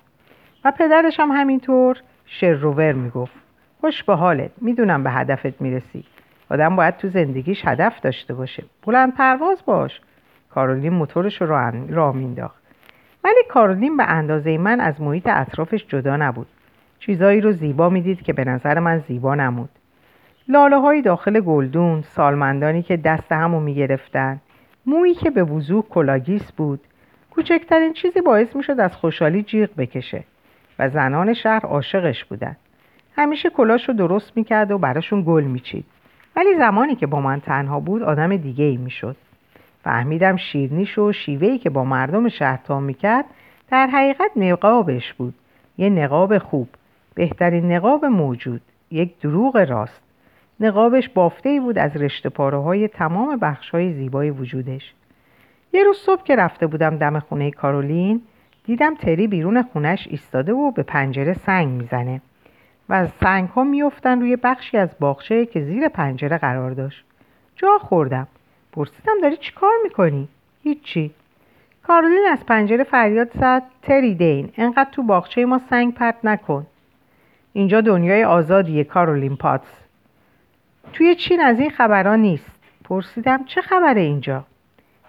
و 0.65 0.71
پدرش 0.71 1.19
هم 1.19 1.29
همینطور 1.31 1.97
شر 2.25 2.58
و 2.58 2.69
ور 2.69 2.91
می‌گفت. 2.91 3.33
خوش 3.81 4.03
به 4.03 4.15
حالت 4.15 4.51
می‌دونم 4.61 5.03
به 5.03 5.11
هدفت 5.11 5.61
می‌رسی. 5.61 6.03
آدم 6.51 6.75
باید 6.75 6.97
تو 6.97 7.09
زندگیش 7.09 7.65
هدف 7.65 7.99
داشته 8.01 8.33
باشه. 8.33 8.63
بلند 8.85 9.15
پرواز 9.15 9.63
باش. 9.65 10.01
کارولین 10.49 10.93
موتورش 10.93 11.41
رو 11.41 11.47
راه 11.89 12.15
مینداخت 12.15 12.63
ولی 13.23 13.43
کارولین 13.49 13.97
به 13.97 14.03
اندازه 14.03 14.57
من 14.57 14.79
از 14.79 15.01
محیط 15.01 15.27
اطرافش 15.27 15.85
جدا 15.87 16.17
نبود. 16.17 16.47
چیزایی 16.99 17.41
رو 17.41 17.51
زیبا 17.51 17.89
می‌دید 17.89 18.21
که 18.21 18.33
به 18.33 18.45
نظر 18.45 18.79
من 18.79 18.99
زیبا 18.99 19.35
نبود. 19.35 19.69
لاله 20.47 20.77
های 20.77 21.01
داخل 21.01 21.39
گلدون 21.39 22.01
سالمندانی 22.01 22.83
که 22.83 22.97
دست 22.97 23.31
همو 23.31 23.59
می‌گرفتن. 23.59 24.41
مویی 24.85 25.13
که 25.13 25.29
به 25.29 25.43
وضوح 25.43 25.83
کلاه‌گیس 25.89 26.51
بود. 26.51 26.79
کوچکترین 27.31 27.93
چیزی 27.93 28.21
باعث 28.21 28.55
می‌شد 28.55 28.79
از 28.79 28.95
خوشحالی 28.95 29.43
جیغ 29.43 29.69
بکشه 29.77 30.23
و 30.79 30.89
زنان 30.89 31.33
شهر 31.33 31.65
عاشقش 31.65 32.25
بودن. 32.25 32.55
همیشه 33.15 33.49
کلاش 33.49 33.89
رو 33.89 33.93
درست 33.93 34.37
می‌کرد 34.37 34.71
و 34.71 34.77
براشون 34.77 35.23
گل 35.27 35.43
میچید. 35.43 35.85
ولی 36.35 36.57
زمانی 36.57 36.95
که 36.95 37.07
با 37.07 37.21
من 37.21 37.39
تنها 37.39 37.79
بود 37.79 38.03
آدم 38.03 38.37
دیگه 38.37 38.65
ای 38.65 38.77
می‌شد. 38.77 39.15
فهمیدم 39.83 40.35
شیرینیش 40.35 40.97
و 40.97 41.11
شیوه‌ای 41.11 41.57
که 41.57 41.69
با 41.69 41.83
مردم 41.83 42.29
شهر 42.29 42.59
تا 42.63 42.79
می‌کرد 42.79 43.25
در 43.71 43.87
حقیقت 43.87 44.31
نقابش 44.35 45.13
بود. 45.13 45.33
یه 45.77 45.89
نقاب 45.89 46.37
خوب. 46.37 46.67
بهترین 47.15 47.71
نقاب 47.71 48.05
موجود. 48.05 48.61
یک 48.91 49.19
دروغ 49.19 49.57
راست. 49.57 50.12
نقابش 50.59 51.09
بافته 51.09 51.49
ای 51.49 51.59
بود 51.59 51.77
از 51.77 51.97
رشته 51.97 52.29
پاره 52.29 52.57
های 52.57 52.87
تمام 52.87 53.37
بخش 53.37 53.69
های 53.69 53.93
زیبای 53.93 54.29
وجودش. 54.29 54.93
یه 55.73 55.83
روز 55.83 55.97
صبح 55.97 56.23
که 56.23 56.35
رفته 56.35 56.67
بودم 56.67 56.97
دم 56.97 57.19
خونه 57.19 57.51
کارولین 57.51 58.21
دیدم 58.65 58.95
تری 58.95 59.27
بیرون 59.27 59.61
خونش 59.61 60.07
ایستاده 60.07 60.53
و 60.53 60.71
به 60.71 60.83
پنجره 60.83 61.33
سنگ 61.33 61.67
می‌زنه 61.67 62.21
و 62.89 62.93
از 62.93 63.09
سنگ 63.21 63.49
ها 63.49 63.63
میفتن 63.63 64.19
روی 64.19 64.35
بخشی 64.35 64.77
از 64.77 64.95
باغچه 64.99 65.45
که 65.45 65.61
زیر 65.61 65.87
پنجره 65.87 66.37
قرار 66.37 66.71
داشت. 66.71 67.05
جا 67.55 67.77
خوردم. 67.77 68.27
پرسیدم 68.71 69.13
داری 69.21 69.37
چی 69.37 69.51
کار 69.51 69.73
می‌کنی؟ 69.83 70.27
هیچی. 70.63 71.11
کارولین 71.83 72.25
از 72.31 72.45
پنجره 72.45 72.83
فریاد 72.83 73.31
زد 73.33 73.63
تری 73.81 74.15
دین 74.15 74.49
انقدر 74.57 74.89
تو 74.91 75.03
باغچه 75.03 75.45
ما 75.45 75.61
سنگ 75.69 75.93
پرت 75.93 76.15
نکن. 76.23 76.67
اینجا 77.53 77.81
دنیای 77.81 78.23
آزادیه 78.23 78.83
کارولین 78.83 79.35
پاتس. 79.35 79.82
توی 80.93 81.15
چین 81.15 81.41
از 81.41 81.59
این 81.59 81.69
خبرها 81.69 82.15
نیست. 82.15 82.51
پرسیدم 82.83 83.43
چه 83.45 83.61
خبره 83.61 84.01
اینجا؟ 84.01 84.45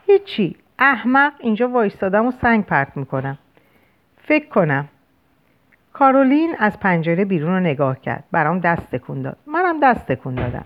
هیچی. 0.06 0.56
احمق 0.78 1.32
اینجا 1.38 1.68
وایستادم 1.68 2.26
و 2.26 2.30
سنگ 2.30 2.64
پرت 2.64 2.96
می‌کنم. 2.96 3.38
فکر 4.18 4.48
کنم. 4.48 4.88
کارولین 5.92 6.54
از 6.58 6.80
پنجره 6.80 7.24
بیرون 7.24 7.52
رو 7.52 7.60
نگاه 7.60 8.00
کرد. 8.00 8.24
برام 8.32 8.58
دست 8.58 8.90
تکون 8.90 9.22
داد. 9.22 9.36
منم 9.46 9.80
دست 9.80 10.06
تکون 10.06 10.34
دادم. 10.34 10.64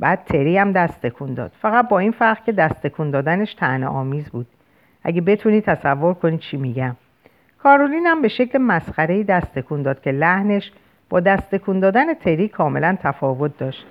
بعد 0.00 0.24
تری 0.24 0.58
هم 0.58 0.72
دست 0.72 1.02
تکون 1.06 1.34
داد. 1.34 1.52
فقط 1.62 1.88
با 1.88 1.98
این 1.98 2.12
فرق 2.12 2.44
که 2.44 2.52
دست 2.52 2.82
تکون 2.82 3.10
دادنش 3.10 3.54
تنه 3.54 3.86
آمیز 3.86 4.30
بود. 4.30 4.46
اگه 5.04 5.20
بتونی 5.20 5.60
تصور 5.60 6.14
کنی 6.14 6.38
چی 6.38 6.56
میگم. 6.56 6.96
کارولین 7.58 8.06
هم 8.06 8.22
به 8.22 8.28
شکل 8.28 8.58
مسخره 8.58 9.24
دست 9.24 9.54
تکون 9.54 9.82
داد 9.82 10.00
که 10.00 10.12
لحنش 10.12 10.72
با 11.08 11.20
دست 11.20 11.50
تکون 11.50 11.80
دادن 11.80 12.14
تری 12.14 12.48
کاملا 12.48 12.96
تفاوت 13.02 13.58
داشت. 13.58 13.86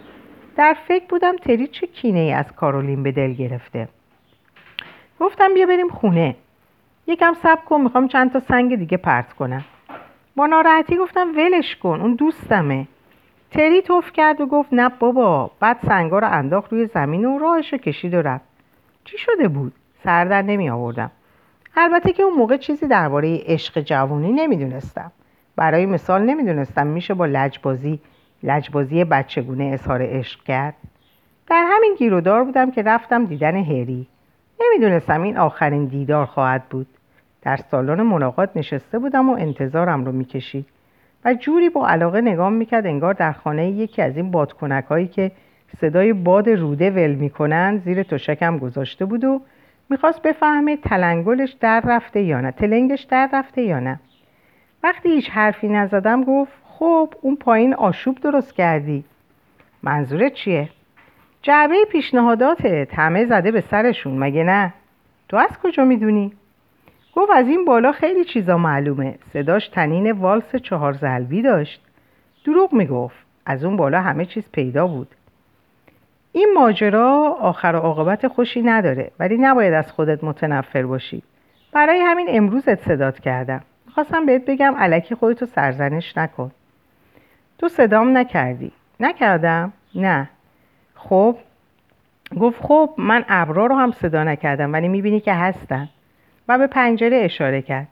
در 0.55 0.75
فکر 0.87 1.05
بودم 1.09 1.35
تری 1.35 1.67
چه 1.67 1.87
کینه 1.87 2.19
ای 2.19 2.31
از 2.31 2.51
کارولین 2.51 3.03
به 3.03 3.11
دل 3.11 3.33
گرفته. 3.33 3.87
گفتم 5.19 5.53
بیا 5.53 5.65
بریم 5.65 5.89
خونه. 5.89 6.35
یکم 7.07 7.33
سب 7.33 7.65
کن 7.65 7.81
می‌خوام 7.81 8.07
چند 8.07 8.33
تا 8.33 8.39
سنگ 8.39 8.75
دیگه 8.75 8.97
پرت 8.97 9.33
کنم. 9.33 9.65
با 10.35 10.45
ناراحتی 10.45 10.97
گفتم 10.97 11.27
ولش 11.37 11.75
کن 11.75 12.01
اون 12.01 12.13
دوستمه. 12.13 12.87
تری 13.51 13.81
توف 13.81 14.11
کرد 14.11 14.41
و 14.41 14.45
گفت 14.45 14.69
نه 14.71 14.89
بابا 14.89 15.51
بعد 15.59 15.77
سنگا 15.87 16.19
رو 16.19 16.27
انداخت 16.31 16.73
روی 16.73 16.85
زمین 16.85 17.25
و 17.25 17.39
راهش 17.39 17.73
رو 17.73 17.77
کشید 17.77 18.13
و 18.13 18.21
رفت. 18.21 18.45
چی 19.05 19.17
شده 19.17 19.47
بود؟ 19.47 19.73
سردر 20.03 20.41
نمی 20.41 20.69
آوردم. 20.69 21.11
البته 21.77 22.13
که 22.13 22.23
اون 22.23 22.33
موقع 22.33 22.57
چیزی 22.57 22.87
درباره 22.87 23.41
عشق 23.45 23.81
جوانی 23.81 24.31
نمی‌دونستم. 24.31 25.11
برای 25.55 25.85
مثال 25.85 26.21
نمی‌دونستم 26.21 26.87
میشه 26.87 27.13
با 27.13 27.25
لجبازی 27.25 27.99
لجبازی 28.45 29.03
بچگونه 29.03 29.63
اظهار 29.63 30.01
عشق 30.01 30.43
کرد. 30.43 30.73
در 31.47 31.65
همین 31.69 31.95
گیرودار 31.97 32.43
بودم 32.43 32.71
که 32.71 32.83
رفتم 32.83 33.25
دیدن 33.25 33.55
هری. 33.55 34.07
نمی‌دونستم 34.61 35.21
این 35.21 35.37
آخرین 35.37 35.85
دیدار 35.85 36.25
خواهد 36.25 36.63
بود. 36.69 36.87
در 37.41 37.57
سالن 37.57 38.01
ملاقات 38.01 38.49
نشسته 38.55 38.99
بودم 38.99 39.29
و 39.29 39.33
انتظارم 39.33 40.05
رو 40.05 40.11
می‌کشید 40.11 40.65
و 41.25 41.33
جوری 41.33 41.69
با 41.69 41.87
علاقه 41.87 42.21
نگام 42.21 42.53
می‌کرد 42.53 42.85
انگار 42.85 43.13
در 43.13 43.31
خانه 43.31 43.69
یکی 43.69 44.01
از 44.01 44.17
این 44.17 44.31
بادکنک 44.31 44.85
هایی 44.85 45.07
که 45.07 45.31
صدای 45.81 46.13
باد 46.13 46.49
روده 46.49 46.91
ول 46.91 47.15
می‌کنن 47.15 47.77
زیر 47.77 48.03
تشکم 48.03 48.57
گذاشته 48.57 49.05
بود 49.05 49.23
و 49.23 49.41
می‌خواست 49.89 50.21
بفهمه 50.21 50.77
تلنگلش 50.77 51.51
در 51.51 51.81
رفته 51.85 52.21
یا 52.21 52.41
نه 52.41 52.51
تلنگش 52.51 53.01
در 53.01 53.29
رفته 53.33 53.61
یا 53.61 53.79
نه. 53.79 53.99
وقتی 54.83 55.09
هیچ 55.09 55.29
حرفی 55.29 55.67
نزدم 55.67 56.23
گفت 56.23 56.64
خب 56.79 57.13
اون 57.21 57.35
پایین 57.35 57.73
آشوب 57.73 58.19
درست 58.19 58.53
کردی. 58.53 59.03
منظورت 59.83 60.33
چیه؟ 60.33 60.69
جعبه 61.41 61.85
پیشنهاداته 61.91 62.87
همه 62.91 63.25
زده 63.25 63.51
به 63.51 63.61
سرشون 63.61 64.17
مگه 64.17 64.43
نه؟ 64.43 64.73
تو 65.29 65.37
از 65.37 65.59
کجا 65.63 65.85
می‌دونی؟ 65.85 66.33
گفت 67.15 67.31
از 67.35 67.47
این 67.47 67.65
بالا 67.65 67.91
خیلی 67.91 68.23
چیزا 68.23 68.57
معلومه. 68.57 69.15
صداش 69.33 69.67
تنین 69.67 70.11
والس 70.11 70.55
چهار 70.55 70.93
زلبی 70.93 71.41
داشت. 71.41 71.81
دروغ 72.45 72.73
می‌گفت. 72.73 73.25
از 73.45 73.63
اون 73.63 73.77
بالا 73.77 74.01
همه 74.01 74.25
چیز 74.25 74.51
پیدا 74.51 74.87
بود. 74.87 75.07
این 76.31 76.53
ماجرا 76.55 77.37
آخر 77.39 77.75
و 77.75 77.79
عاقبت 77.79 78.27
خوشی 78.27 78.61
نداره 78.61 79.11
ولی 79.19 79.37
نباید 79.37 79.73
از 79.73 79.91
خودت 79.91 80.23
متنفر 80.23 80.83
باشی. 80.83 81.23
برای 81.71 81.99
همین 81.99 82.27
امروزت 82.29 82.75
صدات 82.75 83.19
کردم. 83.19 83.61
می‌خواستم 83.85 84.25
بهت 84.25 84.45
بگم 84.45 84.75
علکی 84.77 85.15
خودتو 85.15 85.45
سرزنش 85.45 86.17
نکن. 86.17 86.51
تو 87.57 87.67
صدام 87.67 88.17
نکردی. 88.17 88.71
نکردم؟ 88.99 89.73
نه. 89.95 90.29
خب؟ 90.95 91.37
گفت 92.39 92.61
خب 92.61 92.89
من 92.97 93.25
ابرا 93.29 93.65
رو 93.65 93.75
هم 93.75 93.91
صدا 93.91 94.23
نکردم 94.23 94.73
ولی 94.73 94.87
می‌بینی 94.87 95.19
که 95.19 95.33
هستن. 95.33 95.89
و 96.47 96.57
به 96.57 96.67
پنجره 96.67 97.17
اشاره 97.17 97.61
کرد. 97.61 97.87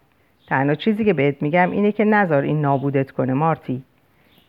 تنها 0.48 0.76
چیزی 0.76 1.06
که 1.06 1.14
بهت 1.14 1.42
میگم 1.42 1.72
اینه 1.72 1.92
که 1.92 2.06
نزار 2.06 2.44
این 2.44 2.62
نابودت 2.62 3.12
کنه 3.12 3.34
مارتی. 3.34 3.84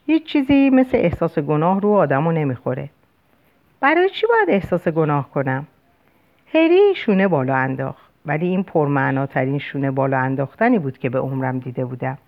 هیچ 0.06 0.24
چیزی 0.24 0.70
مثل 0.70 0.98
احساس 0.98 1.38
گناه 1.38 1.80
رو 1.80 1.92
آدمو 1.92 2.32
نمی‌خوره. 2.32 2.90
برای 3.80 4.10
چی 4.10 4.26
باید 4.26 4.50
احساس 4.50 4.88
گناه 4.88 5.30
کنم؟ 5.30 5.66
هری 6.54 6.94
شونه 6.94 7.28
بالا 7.28 7.54
انداخت 7.54 8.10
ولی 8.26 8.46
این 8.46 8.62
پرمعناترین 8.62 9.58
شونه 9.58 9.90
بالا 9.90 10.18
انداختنی 10.18 10.78
بود 10.78 10.98
که 10.98 11.10
به 11.10 11.18
عمرم 11.18 11.58
دیده 11.58 11.84
بودم. 11.84 12.18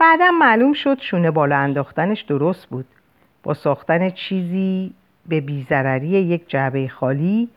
بعدم 0.00 0.34
معلوم 0.34 0.72
شد 0.72 1.00
شونه 1.00 1.30
بالا 1.30 1.56
انداختنش 1.56 2.22
درست 2.22 2.66
بود. 2.66 2.86
با 3.42 3.54
ساختن 3.54 4.10
چیزی 4.10 4.94
به 5.26 5.40
بیزرری 5.40 6.08
یک 6.08 6.48
جعبه 6.48 6.88
خالی 6.88 7.48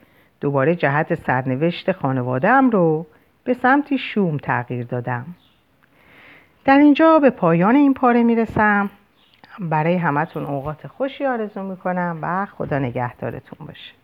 دوباره 0.42 0.76
جهت 0.76 1.16
سرنوشت 1.16 1.92
خانوادم 1.92 2.70
رو 2.70 3.06
به 3.44 3.54
سمتی 3.54 3.98
شوم 3.98 4.38
تغییر 4.38 4.86
دادم. 4.86 5.26
در 6.66 6.78
اینجا 6.78 7.20
به 7.20 7.30
پایان 7.30 7.76
این 7.76 7.94
پاره 7.94 8.24
می‌رسم. 8.24 8.90
برای 9.60 9.96
همتون 9.96 10.46
اوقات 10.46 10.88
خوشی 10.88 11.26
آرزو 11.26 11.64
می‌کنم 11.64 12.20
و 12.22 12.46
خدا 12.46 12.80
نگهدارتون 12.80 13.68
باشه. 13.68 14.03